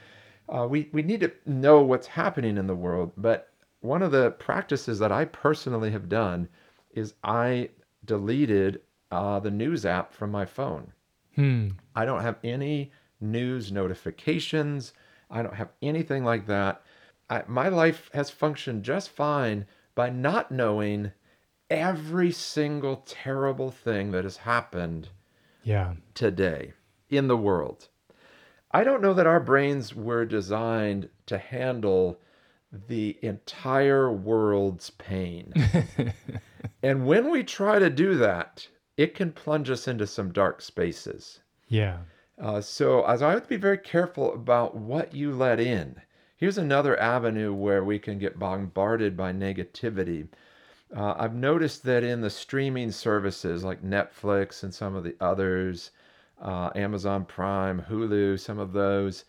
uh, 0.48 0.66
we, 0.66 0.88
we 0.94 1.02
need 1.02 1.20
to 1.20 1.32
know 1.44 1.82
what's 1.82 2.06
happening 2.06 2.56
in 2.56 2.66
the 2.66 2.74
world. 2.74 3.12
But 3.18 3.52
one 3.80 4.02
of 4.02 4.12
the 4.12 4.30
practices 4.30 4.98
that 5.00 5.12
I 5.12 5.26
personally 5.26 5.90
have 5.90 6.08
done 6.08 6.48
is 6.92 7.12
I 7.22 7.68
deleted 8.06 8.80
uh, 9.10 9.40
the 9.40 9.50
news 9.50 9.84
app 9.84 10.14
from 10.14 10.30
my 10.30 10.46
phone. 10.46 10.90
Hmm. 11.38 11.68
I 11.94 12.04
don't 12.04 12.22
have 12.22 12.38
any 12.42 12.90
news 13.20 13.70
notifications. 13.70 14.92
I 15.30 15.40
don't 15.42 15.54
have 15.54 15.70
anything 15.80 16.24
like 16.24 16.46
that. 16.46 16.82
I, 17.30 17.44
my 17.46 17.68
life 17.68 18.10
has 18.12 18.28
functioned 18.28 18.82
just 18.82 19.08
fine 19.10 19.66
by 19.94 20.10
not 20.10 20.50
knowing 20.50 21.12
every 21.70 22.32
single 22.32 22.96
terrible 23.06 23.70
thing 23.70 24.10
that 24.10 24.24
has 24.24 24.38
happened 24.38 25.10
Yeah. 25.62 25.94
today 26.14 26.72
in 27.08 27.28
the 27.28 27.36
world. 27.36 27.86
I 28.72 28.82
don't 28.82 29.00
know 29.00 29.14
that 29.14 29.26
our 29.26 29.38
brains 29.40 29.94
were 29.94 30.24
designed 30.24 31.08
to 31.26 31.38
handle 31.38 32.20
the 32.72 33.16
entire 33.22 34.10
world's 34.10 34.90
pain. 34.90 35.52
and 36.82 37.06
when 37.06 37.30
we 37.30 37.44
try 37.44 37.78
to 37.78 37.90
do 37.90 38.16
that, 38.16 38.66
it 38.98 39.14
can 39.14 39.30
plunge 39.30 39.70
us 39.70 39.86
into 39.86 40.06
some 40.06 40.32
dark 40.32 40.60
spaces. 40.60 41.40
Yeah. 41.68 41.98
Uh, 42.36 42.60
so, 42.60 43.04
as 43.06 43.22
I 43.22 43.30
have 43.30 43.44
to 43.44 43.48
be 43.48 43.56
very 43.56 43.78
careful 43.78 44.34
about 44.34 44.76
what 44.76 45.14
you 45.14 45.32
let 45.32 45.60
in. 45.60 46.02
Here's 46.36 46.58
another 46.58 46.98
avenue 47.00 47.54
where 47.54 47.84
we 47.84 47.98
can 47.98 48.18
get 48.18 48.38
bombarded 48.38 49.16
by 49.16 49.32
negativity. 49.32 50.28
Uh, 50.94 51.14
I've 51.16 51.34
noticed 51.34 51.84
that 51.84 52.02
in 52.02 52.20
the 52.20 52.30
streaming 52.30 52.90
services 52.90 53.64
like 53.64 53.82
Netflix 53.82 54.62
and 54.62 54.74
some 54.74 54.94
of 54.94 55.04
the 55.04 55.16
others, 55.20 55.92
uh, 56.40 56.70
Amazon 56.74 57.24
Prime, 57.24 57.84
Hulu, 57.88 58.38
some 58.38 58.58
of 58.58 58.72
those, 58.72 59.24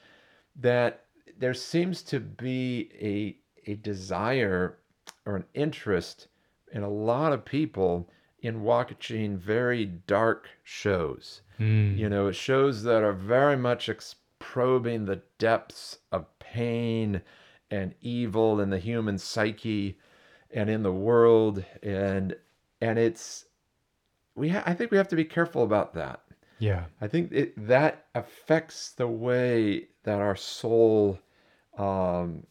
that 0.55 1.05
there 1.37 1.53
seems 1.53 2.01
to 2.03 2.19
be 2.19 2.89
a, 2.99 3.71
a 3.71 3.75
desire 3.75 4.79
or 5.25 5.35
an 5.35 5.45
interest 5.53 6.27
in 6.71 6.83
a 6.83 6.89
lot 6.89 7.33
of 7.33 7.45
people 7.45 8.09
in 8.41 8.61
watching 8.61 9.37
very 9.37 9.85
dark 9.85 10.49
shows. 10.63 11.41
Hmm. 11.57 11.95
You 11.97 12.09
know, 12.09 12.31
shows 12.31 12.83
that 12.83 13.03
are 13.03 13.13
very 13.13 13.57
much 13.57 13.89
ex- 13.89 14.15
probing 14.39 15.05
the 15.05 15.21
depths 15.37 15.99
of 16.11 16.25
pain 16.39 17.21
and 17.69 17.93
evil 18.01 18.59
in 18.59 18.69
the 18.69 18.79
human 18.79 19.17
psyche 19.17 19.97
and 20.51 20.69
in 20.69 20.81
the 20.81 20.91
world 20.91 21.63
and 21.83 22.35
and 22.81 22.97
it's 22.97 23.45
we 24.35 24.49
ha- 24.49 24.63
I 24.65 24.73
think 24.73 24.89
we 24.89 24.97
have 24.97 25.09
to 25.09 25.15
be 25.15 25.25
careful 25.25 25.63
about 25.63 25.93
that. 25.93 26.21
Yeah. 26.59 26.85
I 27.01 27.07
think 27.07 27.31
it, 27.31 27.67
that 27.67 28.07
affects 28.15 28.91
the 28.91 29.07
way 29.07 29.87
that 30.03 30.19
our 30.19 30.35
soul 30.35 31.19
um, 31.77 32.45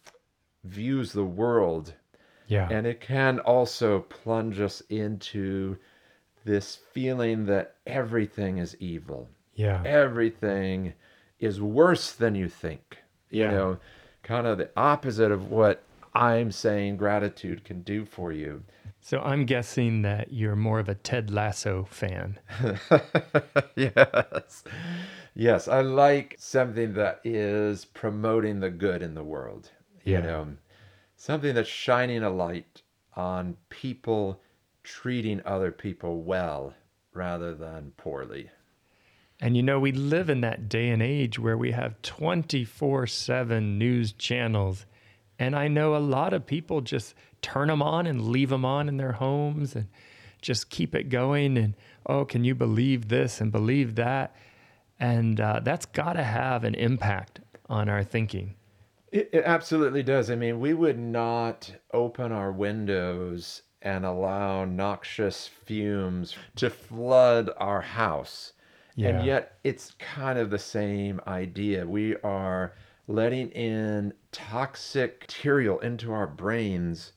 views 0.65 1.13
the 1.13 1.25
world 1.25 1.95
Yeah. 2.49 2.69
and 2.71 2.87
it 2.87 3.01
can 3.01 3.39
also 3.41 4.01
plunge 4.01 4.59
us 4.61 4.81
into 4.89 5.77
this 6.45 6.77
feeling 6.93 7.47
that 7.47 7.77
everything 7.87 8.59
is 8.59 8.77
evil. 8.81 9.29
yeah. 9.55 9.83
Everything 9.85 10.95
is 11.39 11.61
worse 11.61 12.13
than 12.13 12.35
you 12.35 12.49
think. 12.49 12.99
Yeah. 13.31 13.51
You 13.51 13.57
know, 13.57 13.79
kind 14.23 14.47
of 14.47 14.59
the 14.59 14.71
opposite 14.77 15.31
of 15.31 15.51
what 15.51 15.83
I'm 16.15 16.51
saying 16.51 16.97
gratitude 16.97 17.65
can 17.65 17.83
do 17.83 18.05
for 18.05 18.33
you. 18.33 18.65
So 19.01 19.21
I'm 19.21 19.45
guessing 19.45 20.03
that 20.03 20.33
you're 20.33 20.57
more 20.57 20.81
of 20.81 20.89
a 20.89 20.95
Ted 20.95 21.31
Lasso 21.31 21.87
fan. 21.91 22.39
yes. 23.77 24.65
Yes, 25.35 25.69
I 25.69 25.83
like 25.83 26.35
something 26.39 26.95
that 26.95 27.21
is 27.25 27.85
promoting 27.85 28.61
the 28.61 28.71
good 28.71 29.03
in 29.03 29.15
the 29.15 29.23
world. 29.23 29.71
Yeah. 30.05 30.19
You 30.19 30.25
know, 30.25 30.49
something 31.19 31.55
that's 31.55 31.69
shining 31.69 32.23
a 32.23 32.31
light 32.31 32.83
on 33.15 33.57
people 33.69 34.41
treating 34.85 35.43
other 35.45 35.73
people 35.73 36.23
well 36.23 36.73
rather 37.13 37.55
than 37.55 37.93
poorly. 37.97 38.49
And 39.41 39.57
you 39.57 39.63
know, 39.63 39.81
we 39.81 39.93
live 39.93 40.31
in 40.31 40.41
that 40.41 40.69
day 40.69 40.89
and 40.89 41.03
age 41.03 41.39
where 41.39 41.59
we 41.59 41.73
have 41.73 42.01
24 42.03 43.09
7 43.09 43.79
news 43.79 44.13
channels. 44.13 44.87
And 45.39 45.55
I 45.55 45.69
know 45.69 45.95
a 45.95 45.99
lot 45.99 46.33
of 46.33 46.47
people 46.47 46.81
just 46.81 47.15
turn 47.43 47.69
them 47.69 47.83
on 47.83 48.07
and 48.07 48.29
leave 48.29 48.51
them 48.51 48.65
on 48.65 48.89
in 48.89 48.97
their 48.97 49.13
homes 49.13 49.75
and 49.75 49.89
just 50.41 50.71
keep 50.71 50.95
it 50.95 51.09
going. 51.09 51.59
And 51.59 51.75
oh, 52.07 52.25
can 52.25 52.45
you 52.45 52.55
believe 52.55 53.09
this 53.09 53.41
and 53.41 53.51
believe 53.51 53.97
that? 53.97 54.35
And 55.01 55.41
uh, 55.41 55.61
that's 55.63 55.87
got 55.87 56.15
to 56.15 56.23
have 56.23 56.65
an 56.65 56.75
impact 56.75 57.41
on 57.69 57.89
our 57.89 58.05
thinking. 58.05 58.55
It, 59.11 59.31
it 59.33 59.45
absolutely 59.45 60.03
does. 60.03 60.31
I 60.31 60.35
mean, 60.35 60.61
we 60.61 60.75
would 60.75 60.99
not 60.99 61.73
open 61.93 62.33
our 62.33 62.53
windows 62.53 63.63
and 63.83 64.05
allow 64.05 64.65
noxious 64.65 65.47
fumes 65.47 66.37
to 66.57 66.69
flood 66.69 67.51
our 67.57 67.81
house. 67.81 68.53
Yeah. 68.97 69.11
And 69.11 69.27
yet, 69.27 69.59
it's 69.63 69.95
kind 69.99 70.39
of 70.39 70.51
the 70.51 70.59
same 70.59 71.21
idea. 71.27 71.87
We 71.87 72.17
are 72.17 72.75
letting 73.07 73.51
in 73.51 74.13
toxic 74.33 75.23
material 75.23 75.79
into 75.81 76.13
our 76.13 76.27
brains 76.27 77.13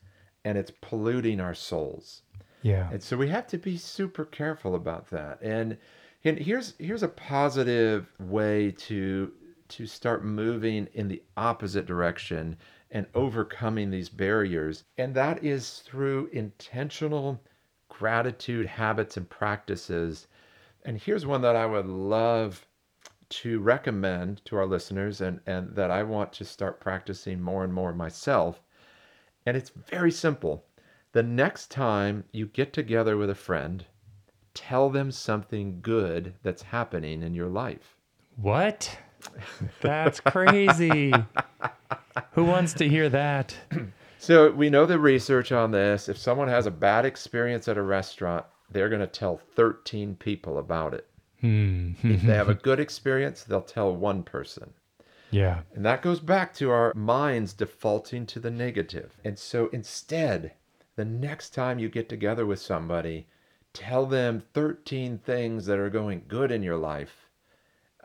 and 0.45 0.57
it's 0.57 0.71
polluting 0.81 1.39
our 1.39 1.53
souls. 1.53 2.21
Yeah. 2.61 2.89
And 2.91 3.01
so 3.01 3.17
we 3.17 3.27
have 3.29 3.47
to 3.47 3.57
be 3.57 3.77
super 3.77 4.25
careful 4.25 4.75
about 4.75 5.09
that. 5.09 5.41
And, 5.41 5.77
and 6.23 6.37
here's 6.37 6.75
here's 6.77 7.03
a 7.03 7.07
positive 7.07 8.11
way 8.19 8.71
to 8.71 9.31
to 9.71 9.85
start 9.85 10.23
moving 10.23 10.87
in 10.93 11.07
the 11.07 11.23
opposite 11.35 11.85
direction 11.85 12.57
and 12.91 13.07
overcoming 13.15 13.89
these 13.89 14.09
barriers. 14.09 14.83
And 14.97 15.15
that 15.15 15.43
is 15.43 15.79
through 15.79 16.29
intentional 16.33 17.41
gratitude 17.89 18.65
habits 18.65 19.17
and 19.17 19.29
practices. 19.29 20.27
And 20.83 20.97
here's 20.97 21.25
one 21.25 21.41
that 21.41 21.55
I 21.55 21.65
would 21.65 21.85
love 21.85 22.67
to 23.29 23.59
recommend 23.59 24.43
to 24.45 24.57
our 24.57 24.65
listeners 24.65 25.21
and, 25.21 25.39
and 25.45 25.73
that 25.75 25.89
I 25.89 26.03
want 26.03 26.33
to 26.33 26.45
start 26.45 26.81
practicing 26.81 27.41
more 27.41 27.63
and 27.63 27.73
more 27.73 27.93
myself. 27.93 28.61
And 29.45 29.55
it's 29.55 29.69
very 29.69 30.11
simple. 30.11 30.65
The 31.13 31.23
next 31.23 31.71
time 31.71 32.25
you 32.31 32.45
get 32.47 32.73
together 32.73 33.15
with 33.15 33.29
a 33.29 33.35
friend, 33.35 33.85
tell 34.53 34.89
them 34.89 35.11
something 35.11 35.79
good 35.81 36.33
that's 36.43 36.61
happening 36.61 37.23
in 37.23 37.33
your 37.33 37.47
life. 37.47 37.95
What? 38.35 38.97
That's 39.81 40.19
crazy. 40.19 41.13
Who 42.33 42.43
wants 42.45 42.73
to 42.73 42.87
hear 42.87 43.09
that? 43.09 43.55
So 44.17 44.51
we 44.51 44.69
know 44.69 44.85
the 44.85 44.99
research 44.99 45.51
on 45.51 45.71
this. 45.71 46.07
If 46.09 46.17
someone 46.17 46.47
has 46.47 46.65
a 46.65 46.71
bad 46.71 47.05
experience 47.05 47.67
at 47.67 47.77
a 47.77 47.81
restaurant, 47.81 48.45
they're 48.69 48.89
going 48.89 49.01
to 49.01 49.07
tell 49.07 49.37
13 49.55 50.15
people 50.15 50.57
about 50.59 50.93
it. 50.93 51.07
Hmm. 51.39 51.93
If 52.03 52.21
they 52.21 52.35
have 52.35 52.49
a 52.49 52.53
good 52.69 52.79
experience, 52.79 53.43
they'll 53.43 53.61
tell 53.61 53.95
one 53.95 54.23
person. 54.23 54.73
yeah. 55.31 55.61
And 55.73 55.85
that 55.85 56.01
goes 56.01 56.19
back 56.19 56.53
to 56.55 56.69
our 56.69 56.93
minds 56.95 57.53
defaulting 57.53 58.25
to 58.27 58.39
the 58.39 58.51
negative. 58.51 59.17
And 59.25 59.39
so 59.39 59.67
instead, 59.73 60.53
the 60.95 61.05
next 61.05 61.51
time 61.51 61.79
you 61.79 61.89
get 61.89 62.09
together 62.09 62.45
with 62.45 62.59
somebody, 62.59 63.25
tell 63.73 64.05
them 64.05 64.43
13 64.53 65.17
things 65.17 65.65
that 65.65 65.79
are 65.79 65.89
going 65.89 66.23
good 66.27 66.51
in 66.51 66.61
your 66.61 66.77
life, 66.77 67.27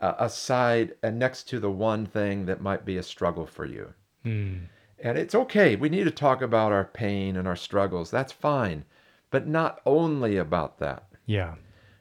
uh, 0.01 0.15
aside 0.19 0.95
and 1.03 1.19
next 1.19 1.45
to 1.45 1.61
the 1.61 1.71
one 1.71 2.07
thing 2.07 2.47
that 2.47 2.61
might 2.61 2.85
be 2.85 2.97
a 2.97 3.03
struggle 3.03 3.47
for 3.47 3.65
you. 3.65 3.95
Hmm. 4.23 4.57
And 4.99 5.19
it's 5.19 5.35
okay. 5.35 5.77
We 5.77 5.89
need 5.89 6.05
to 6.05 6.11
talk 6.11 6.43
about 6.43 6.73
our 6.73 6.85
pain 6.85 7.37
and 7.37 7.47
our 7.47 7.57
struggles. 7.57 8.11
That's 8.11 8.33
fine. 8.33 8.85
But 9.31 9.47
not 9.47 9.81
only 9.85 10.37
about 10.37 10.79
that. 10.79 11.05
Yeah. 11.27 11.57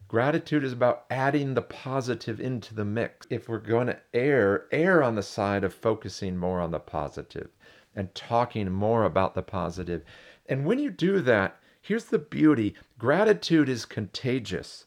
Gratitude 0.07 0.63
is 0.63 0.71
about 0.71 1.05
adding 1.09 1.53
the 1.53 1.61
positive 1.61 2.39
into 2.39 2.73
the 2.73 2.85
mix. 2.85 3.27
If 3.29 3.49
we're 3.49 3.57
going 3.57 3.87
to 3.87 3.99
err, 4.13 4.65
err 4.71 5.03
on 5.03 5.15
the 5.15 5.23
side 5.23 5.63
of 5.63 5.73
focusing 5.73 6.37
more 6.37 6.61
on 6.61 6.71
the 6.71 6.79
positive 6.79 7.49
and 7.95 8.13
talking 8.13 8.71
more 8.71 9.03
about 9.03 9.33
the 9.33 9.41
positive. 9.41 10.03
And 10.47 10.65
when 10.65 10.79
you 10.79 10.91
do 10.91 11.21
that, 11.21 11.59
here's 11.81 12.05
the 12.05 12.19
beauty 12.19 12.75
gratitude 12.99 13.67
is 13.67 13.85
contagious. 13.85 14.85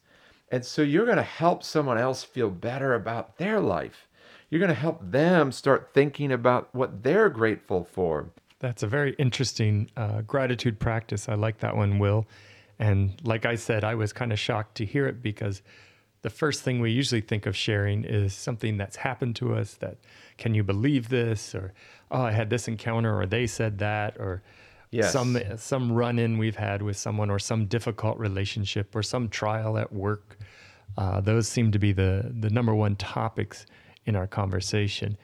And 0.51 0.65
so 0.65 0.83
you're 0.83 1.05
going 1.05 1.17
to 1.19 1.23
help 1.23 1.63
someone 1.63 1.99
else 1.99 2.25
feel 2.25 2.51
better 2.51 2.95
about 2.95 3.37
their 3.39 3.61
life. 3.61 4.09
You're 4.51 4.61
going 4.61 4.69
to 4.69 4.75
help 4.75 5.01
them 5.03 5.53
start 5.53 5.91
thinking 5.93 6.33
about 6.33 6.75
what 6.75 7.03
they're 7.03 7.29
grateful 7.29 7.85
for. 7.85 8.31
That's 8.61 8.83
a 8.83 8.87
very 8.87 9.15
interesting 9.19 9.91
uh, 9.97 10.23
gratitude 10.23 10.81
practice. 10.81 11.29
I 11.29 11.35
like 11.35 11.59
that 11.59 11.77
one, 11.77 11.99
Will. 11.99 12.27
And 12.79 13.21
like 13.25 13.45
I 13.45 13.57
said, 13.57 13.85
I 13.85 13.95
was 13.95 14.13
kind 14.13 14.33
of 14.33 14.39
shocked 14.39 14.77
to 14.77 14.87
hear 14.87 15.07
it 15.07 15.23
because 15.23 15.63
the 16.23 16.31
first 16.31 16.63
thing 16.63 16.81
we 16.81 16.91
usually 16.91 17.21
think 17.21 17.47
of 17.47 17.55
sharing 17.55 18.05
is 18.05 18.35
something 18.35 18.77
that's 18.77 18.97
happened 18.97 19.37
to 19.37 19.55
us 19.55 19.75
that, 19.75 19.99
can 20.39 20.55
you 20.55 20.65
believe 20.65 21.09
this? 21.09 21.55
Or, 21.55 21.73
oh, 22.11 22.23
I 22.23 22.33
had 22.33 22.51
this 22.51 22.69
encounter, 22.69 23.21
or 23.21 23.27
they 23.27 23.47
said 23.47 23.79
that, 23.79 24.17
or 24.19 24.43
Yes. 24.91 25.13
some 25.13 25.39
some 25.57 25.93
run 25.93 26.19
in 26.19 26.39
we've 26.39 26.57
had 26.57 26.83
with 26.83 26.97
someone, 26.97 27.31
or 27.31 27.39
some 27.39 27.67
difficult 27.67 28.19
relationship, 28.19 28.95
or 28.97 29.03
some 29.03 29.29
trial 29.29 29.77
at 29.77 29.93
work. 29.93 30.39
Uh, 30.97 31.21
those 31.21 31.47
seem 31.47 31.71
to 31.73 31.79
be 31.79 31.93
the 31.93 32.33
the 32.41 32.51
number 32.51 32.75
one 32.75 32.97
topics 32.97 33.67
in 34.07 34.17
our 34.17 34.27
conversation. 34.27 35.17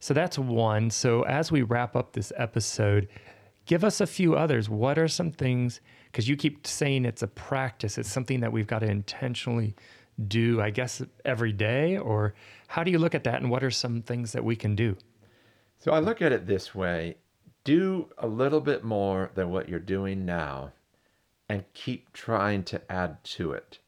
So 0.00 0.14
that's 0.14 0.38
one. 0.38 0.90
So 0.90 1.22
as 1.22 1.50
we 1.50 1.62
wrap 1.62 1.96
up 1.96 2.12
this 2.12 2.32
episode, 2.36 3.08
give 3.66 3.82
us 3.82 4.00
a 4.00 4.06
few 4.06 4.36
others. 4.36 4.68
What 4.68 4.98
are 4.98 5.08
some 5.08 5.32
things? 5.32 5.80
Because 6.06 6.28
you 6.28 6.36
keep 6.36 6.66
saying 6.66 7.04
it's 7.04 7.22
a 7.22 7.26
practice. 7.26 7.98
It's 7.98 8.10
something 8.10 8.40
that 8.40 8.52
we've 8.52 8.66
got 8.66 8.78
to 8.80 8.86
intentionally 8.86 9.74
do. 10.28 10.60
I 10.60 10.70
guess 10.70 11.02
every 11.24 11.52
day, 11.52 11.98
or 11.98 12.34
how 12.68 12.84
do 12.84 12.92
you 12.92 12.98
look 12.98 13.14
at 13.14 13.24
that? 13.24 13.40
And 13.40 13.50
what 13.50 13.64
are 13.64 13.70
some 13.70 14.02
things 14.02 14.32
that 14.32 14.44
we 14.44 14.54
can 14.54 14.76
do? 14.76 14.96
So 15.80 15.92
I 15.92 15.98
look 15.98 16.22
at 16.22 16.32
it 16.32 16.46
this 16.46 16.74
way 16.74 17.16
do 17.68 18.08
a 18.16 18.26
little 18.26 18.62
bit 18.62 18.82
more 18.82 19.30
than 19.34 19.50
what 19.50 19.68
you're 19.68 19.78
doing 19.78 20.24
now 20.24 20.72
and 21.50 21.70
keep 21.74 22.10
trying 22.14 22.62
to 22.62 22.80
add 22.90 23.22
to 23.22 23.52
it. 23.52 23.78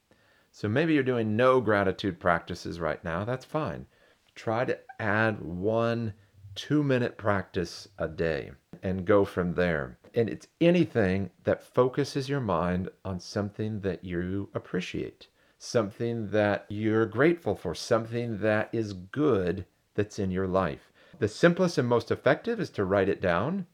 So 0.52 0.68
maybe 0.68 0.92
you're 0.92 1.02
doing 1.02 1.34
no 1.34 1.62
gratitude 1.62 2.20
practices 2.20 2.78
right 2.78 3.02
now. 3.02 3.24
That's 3.24 3.46
fine. 3.46 3.86
Try 4.34 4.66
to 4.66 4.78
add 5.00 5.40
one 5.40 6.12
two 6.54 6.82
minute 6.82 7.16
practice 7.16 7.88
a 7.96 8.06
day 8.06 8.50
and 8.82 9.06
go 9.06 9.24
from 9.24 9.54
there. 9.54 9.96
And 10.14 10.28
it's 10.28 10.48
anything 10.60 11.30
that 11.44 11.64
focuses 11.64 12.28
your 12.28 12.40
mind 12.40 12.90
on 13.02 13.18
something 13.18 13.80
that 13.80 14.04
you 14.04 14.50
appreciate, 14.52 15.28
something 15.56 16.28
that 16.32 16.66
you're 16.68 17.06
grateful 17.06 17.54
for, 17.54 17.74
something 17.74 18.40
that 18.40 18.68
is 18.72 18.92
good 18.92 19.64
that's 19.94 20.18
in 20.18 20.30
your 20.30 20.48
life. 20.48 20.89
The 21.20 21.28
simplest 21.28 21.78
and 21.78 21.88
most 21.88 22.10
effective 22.10 22.58
is 22.58 22.70
to 22.70 22.84
write 22.84 23.08
it 23.08 23.20
down. 23.20 23.66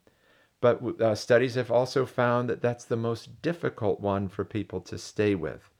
But 0.61 1.01
uh, 1.01 1.15
studies 1.15 1.55
have 1.55 1.71
also 1.71 2.07
found 2.07 2.51
that 2.51 2.63
that's 2.63 2.85
the 2.85 2.97
most 2.97 3.41
difficult 3.43 4.01
one 4.01 4.29
for 4.29 4.45
people 4.45 4.81
to 4.83 4.99
stay 4.99 5.35
with. 5.35 5.71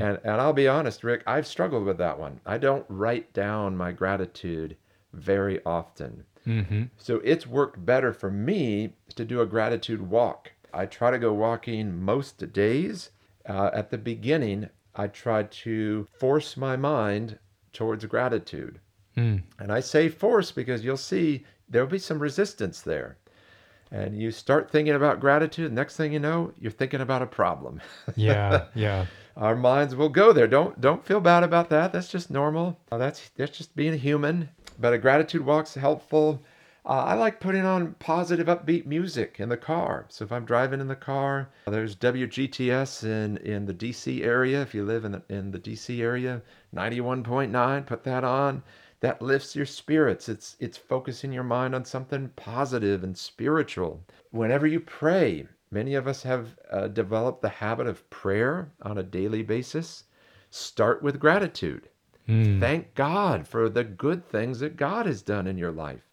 And, 0.00 0.20
and 0.22 0.40
I'll 0.40 0.52
be 0.52 0.68
honest, 0.68 1.02
Rick, 1.02 1.22
I've 1.26 1.46
struggled 1.46 1.84
with 1.84 1.98
that 1.98 2.18
one. 2.18 2.40
I 2.46 2.56
don't 2.56 2.86
write 2.88 3.32
down 3.32 3.76
my 3.76 3.90
gratitude 3.90 4.76
very 5.12 5.60
often. 5.66 6.24
Mm-hmm. 6.46 6.84
So 6.96 7.20
it's 7.24 7.46
worked 7.46 7.84
better 7.84 8.12
for 8.12 8.30
me 8.30 8.94
to 9.16 9.24
do 9.24 9.40
a 9.40 9.46
gratitude 9.46 10.08
walk. 10.08 10.52
I 10.72 10.86
try 10.86 11.10
to 11.10 11.18
go 11.18 11.32
walking 11.32 12.00
most 12.00 12.52
days. 12.52 13.10
Uh, 13.44 13.70
at 13.74 13.90
the 13.90 13.98
beginning, 13.98 14.68
I 14.94 15.08
try 15.08 15.42
to 15.42 16.06
force 16.18 16.56
my 16.56 16.76
mind 16.76 17.38
towards 17.72 18.04
gratitude. 18.06 18.78
Mm. 19.16 19.42
And 19.58 19.72
I 19.72 19.80
say 19.80 20.08
force 20.08 20.50
because 20.50 20.84
you'll 20.84 20.96
see 20.96 21.44
there'll 21.68 21.88
be 21.88 21.98
some 21.98 22.18
resistance 22.18 22.80
there. 22.80 23.16
And 23.90 24.16
you 24.16 24.30
start 24.30 24.70
thinking 24.70 24.94
about 24.94 25.20
gratitude, 25.20 25.70
next 25.70 25.96
thing 25.96 26.14
you 26.14 26.18
know, 26.18 26.52
you're 26.58 26.72
thinking 26.72 27.02
about 27.02 27.20
a 27.22 27.26
problem. 27.26 27.80
Yeah, 28.16 28.64
yeah. 28.74 29.06
Our 29.36 29.54
minds 29.54 29.94
will 29.94 30.08
go 30.08 30.32
there. 30.32 30.46
Don't 30.46 30.80
don't 30.80 31.04
feel 31.04 31.20
bad 31.20 31.42
about 31.42 31.68
that. 31.70 31.92
That's 31.92 32.08
just 32.08 32.30
normal. 32.30 32.78
Uh, 32.90 32.98
That's 32.98 33.30
that's 33.36 33.56
just 33.56 33.74
being 33.76 33.92
a 33.94 33.96
human. 33.96 34.48
But 34.78 34.92
a 34.94 34.98
gratitude 34.98 35.44
walk's 35.44 35.74
helpful. 35.74 36.42
Uh, 36.84 37.04
I 37.04 37.14
like 37.14 37.38
putting 37.38 37.64
on 37.64 37.94
positive, 38.00 38.48
upbeat 38.48 38.86
music 38.86 39.36
in 39.38 39.48
the 39.48 39.56
car. 39.56 40.06
So 40.08 40.24
if 40.24 40.32
I'm 40.32 40.44
driving 40.44 40.80
in 40.80 40.88
the 40.88 40.96
car, 40.96 41.48
there's 41.66 41.94
WGTS 41.96 43.04
in 43.04 43.36
in 43.38 43.66
the 43.66 43.74
DC 43.74 44.24
area. 44.24 44.60
If 44.62 44.74
you 44.74 44.84
live 44.84 45.04
in 45.04 45.12
the 45.12 45.22
in 45.28 45.50
the 45.50 45.60
DC 45.60 46.00
area, 46.00 46.42
91.9, 46.74 47.86
put 47.86 48.04
that 48.04 48.24
on. 48.24 48.62
That 49.02 49.20
lifts 49.20 49.54
your 49.54 49.66
spirits. 49.66 50.28
It's 50.28 50.56
it's 50.60 50.78
focusing 50.78 51.32
your 51.32 51.44
mind 51.44 51.74
on 51.74 51.84
something 51.84 52.30
positive 52.36 53.04
and 53.04 53.18
spiritual. 53.18 54.04
Whenever 54.30 54.66
you 54.66 54.80
pray, 54.80 55.46
many 55.70 55.94
of 55.94 56.06
us 56.06 56.22
have 56.22 56.56
uh, 56.70 56.88
developed 56.88 57.42
the 57.42 57.48
habit 57.48 57.86
of 57.86 58.08
prayer 58.10 58.72
on 58.80 58.98
a 58.98 59.02
daily 59.02 59.42
basis. 59.42 60.04
Start 60.50 61.02
with 61.02 61.20
gratitude. 61.20 61.88
Thank 62.60 62.94
God 62.94 63.48
for 63.48 63.68
the 63.68 63.84
good 63.84 64.24
things 64.24 64.60
that 64.60 64.76
God 64.76 65.06
has 65.06 65.20
done 65.22 65.46
in 65.48 65.58
your 65.58 65.72
life 65.72 66.08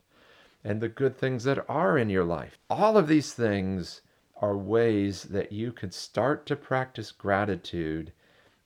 and 0.63 0.81
the 0.81 0.89
good 0.89 1.15
things 1.15 1.43
that 1.43 1.63
are 1.69 1.97
in 1.97 2.09
your 2.09 2.25
life. 2.25 2.57
All 2.69 2.97
of 2.97 3.07
these 3.07 3.33
things 3.33 4.01
are 4.41 4.57
ways 4.57 5.23
that 5.23 5.51
you 5.51 5.71
can 5.71 5.91
start 5.91 6.45
to 6.47 6.55
practice 6.55 7.11
gratitude. 7.11 8.11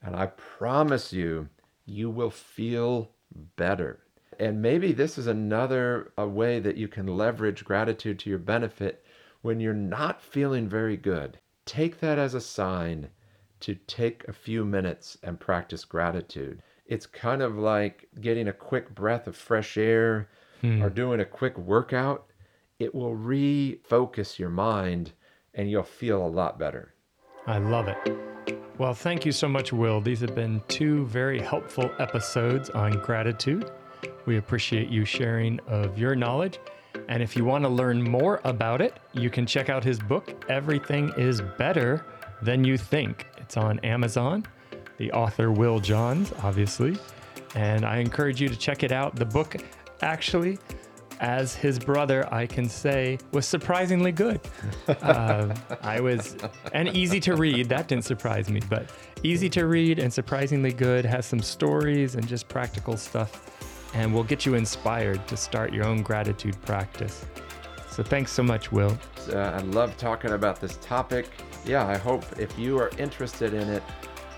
And 0.01 0.15
I 0.15 0.27
promise 0.27 1.11
you, 1.11 1.49
you 1.85 2.09
will 2.09 2.29
feel 2.31 3.11
better. 3.57 4.02
And 4.39 4.61
maybe 4.61 4.91
this 4.91 5.17
is 5.17 5.27
another 5.27 6.11
a 6.17 6.27
way 6.27 6.59
that 6.59 6.77
you 6.77 6.87
can 6.87 7.07
leverage 7.07 7.63
gratitude 7.63 8.19
to 8.19 8.29
your 8.29 8.39
benefit 8.39 9.05
when 9.41 9.59
you're 9.59 9.73
not 9.73 10.21
feeling 10.21 10.67
very 10.67 10.97
good. 10.97 11.37
Take 11.65 11.99
that 11.99 12.17
as 12.17 12.33
a 12.33 12.41
sign 12.41 13.09
to 13.61 13.75
take 13.87 14.27
a 14.27 14.33
few 14.33 14.65
minutes 14.65 15.17
and 15.23 15.39
practice 15.39 15.85
gratitude. 15.85 16.61
It's 16.85 17.05
kind 17.05 17.41
of 17.41 17.57
like 17.57 18.09
getting 18.19 18.47
a 18.47 18.53
quick 18.53 18.93
breath 18.93 19.27
of 19.27 19.37
fresh 19.37 19.77
air 19.77 20.29
hmm. 20.61 20.81
or 20.81 20.89
doing 20.89 21.21
a 21.21 21.25
quick 21.25 21.57
workout. 21.57 22.25
It 22.79 22.93
will 22.93 23.15
refocus 23.15 24.37
your 24.37 24.49
mind 24.49 25.13
and 25.53 25.69
you'll 25.69 25.83
feel 25.83 26.25
a 26.25 26.27
lot 26.27 26.59
better. 26.59 26.93
I 27.47 27.59
love 27.59 27.87
it. 27.87 27.97
Well, 28.77 28.93
thank 28.93 29.25
you 29.25 29.31
so 29.31 29.47
much, 29.47 29.71
Will. 29.71 30.01
These 30.01 30.21
have 30.21 30.33
been 30.33 30.61
two 30.67 31.05
very 31.05 31.39
helpful 31.39 31.91
episodes 31.99 32.69
on 32.71 32.93
gratitude. 32.93 33.69
We 34.25 34.37
appreciate 34.37 34.89
you 34.89 35.05
sharing 35.05 35.59
of 35.67 35.97
your 35.97 36.15
knowledge. 36.15 36.59
And 37.07 37.21
if 37.21 37.35
you 37.35 37.43
want 37.43 37.63
to 37.63 37.69
learn 37.69 38.01
more 38.01 38.39
about 38.43 38.81
it, 38.81 38.97
you 39.13 39.29
can 39.29 39.45
check 39.45 39.69
out 39.69 39.83
his 39.83 39.99
book, 39.99 40.43
Everything 40.49 41.11
is 41.17 41.41
Better 41.57 42.05
Than 42.41 42.63
You 42.63 42.77
Think. 42.77 43.27
It's 43.37 43.57
on 43.57 43.79
Amazon. 43.79 44.45
The 44.97 45.11
author, 45.11 45.51
Will 45.51 45.79
Johns, 45.79 46.31
obviously. 46.43 46.97
And 47.55 47.85
I 47.85 47.97
encourage 47.97 48.41
you 48.41 48.47
to 48.47 48.55
check 48.55 48.83
it 48.83 48.91
out. 48.91 49.15
The 49.15 49.25
book 49.25 49.57
actually, 50.01 50.59
as 51.19 51.55
his 51.55 51.79
brother, 51.79 52.27
I 52.33 52.45
can 52.45 52.67
say 52.67 53.17
was 53.31 53.45
surprisingly 53.45 54.11
good. 54.11 54.39
Uh, 54.87 55.53
I 55.81 55.99
was, 55.99 56.37
and 56.73 56.89
easy 56.89 57.19
to 57.21 57.35
read. 57.35 57.69
That 57.69 57.87
didn't 57.87 58.05
surprise 58.05 58.49
me, 58.49 58.61
but 58.69 58.89
easy 59.23 59.49
to 59.49 59.65
read 59.65 59.99
and 59.99 60.11
surprisingly 60.11 60.73
good. 60.73 61.05
Has 61.05 61.25
some 61.25 61.41
stories 61.41 62.15
and 62.15 62.27
just 62.27 62.47
practical 62.47 62.97
stuff, 62.97 63.52
and 63.93 64.13
we'll 64.13 64.23
get 64.23 64.45
you 64.45 64.55
inspired 64.55 65.27
to 65.27 65.37
start 65.37 65.73
your 65.73 65.85
own 65.85 66.01
gratitude 66.01 66.59
practice. 66.63 67.25
So 67.89 68.01
thanks 68.01 68.31
so 68.31 68.41
much, 68.41 68.71
Will. 68.71 68.97
Uh, 69.31 69.37
I 69.37 69.59
love 69.59 69.95
talking 69.97 70.31
about 70.31 70.59
this 70.59 70.77
topic. 70.77 71.29
Yeah, 71.65 71.87
I 71.87 71.97
hope 71.97 72.25
if 72.39 72.57
you 72.57 72.79
are 72.79 72.89
interested 72.97 73.53
in 73.53 73.69
it, 73.69 73.83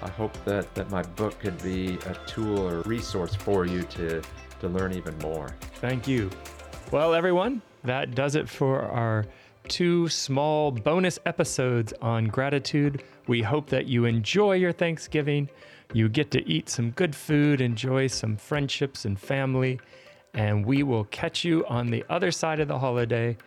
I 0.01 0.09
hope 0.09 0.33
that, 0.43 0.73
that 0.75 0.89
my 0.91 1.01
book 1.01 1.39
could 1.39 1.61
be 1.63 1.97
a 2.05 2.13
tool 2.27 2.59
or 2.59 2.81
resource 2.81 3.33
for 3.33 3.65
you 3.65 3.83
to, 3.83 4.21
to 4.59 4.67
learn 4.67 4.93
even 4.93 5.17
more. 5.19 5.55
Thank 5.75 6.07
you. 6.07 6.29
Well, 6.91 7.13
everyone, 7.13 7.61
that 7.83 8.13
does 8.13 8.35
it 8.35 8.49
for 8.49 8.81
our 8.81 9.25
two 9.67 10.07
small 10.09 10.71
bonus 10.71 11.17
episodes 11.25 11.93
on 12.01 12.25
gratitude. 12.25 13.03
We 13.27 13.41
hope 13.41 13.69
that 13.69 13.87
you 13.87 14.05
enjoy 14.05 14.55
your 14.55 14.71
Thanksgiving. 14.71 15.49
You 15.93 16.09
get 16.09 16.31
to 16.31 16.47
eat 16.47 16.69
some 16.69 16.91
good 16.91 17.15
food, 17.15 17.61
enjoy 17.61 18.07
some 18.07 18.37
friendships 18.37 19.05
and 19.05 19.19
family, 19.19 19.79
and 20.33 20.65
we 20.65 20.83
will 20.83 21.05
catch 21.05 21.43
you 21.43 21.65
on 21.67 21.89
the 21.89 22.03
other 22.09 22.31
side 22.31 22.59
of 22.59 22.67
the 22.67 22.77
holiday. 22.77 23.37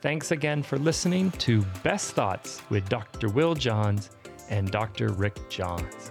Thanks 0.00 0.30
again 0.30 0.62
for 0.62 0.78
listening 0.78 1.30
to 1.32 1.62
Best 1.82 2.12
Thoughts 2.12 2.62
with 2.70 2.88
Dr. 2.88 3.28
Will 3.28 3.54
Johns 3.54 4.10
and 4.48 4.70
Dr. 4.70 5.08
Rick 5.08 5.50
Johns. 5.50 6.10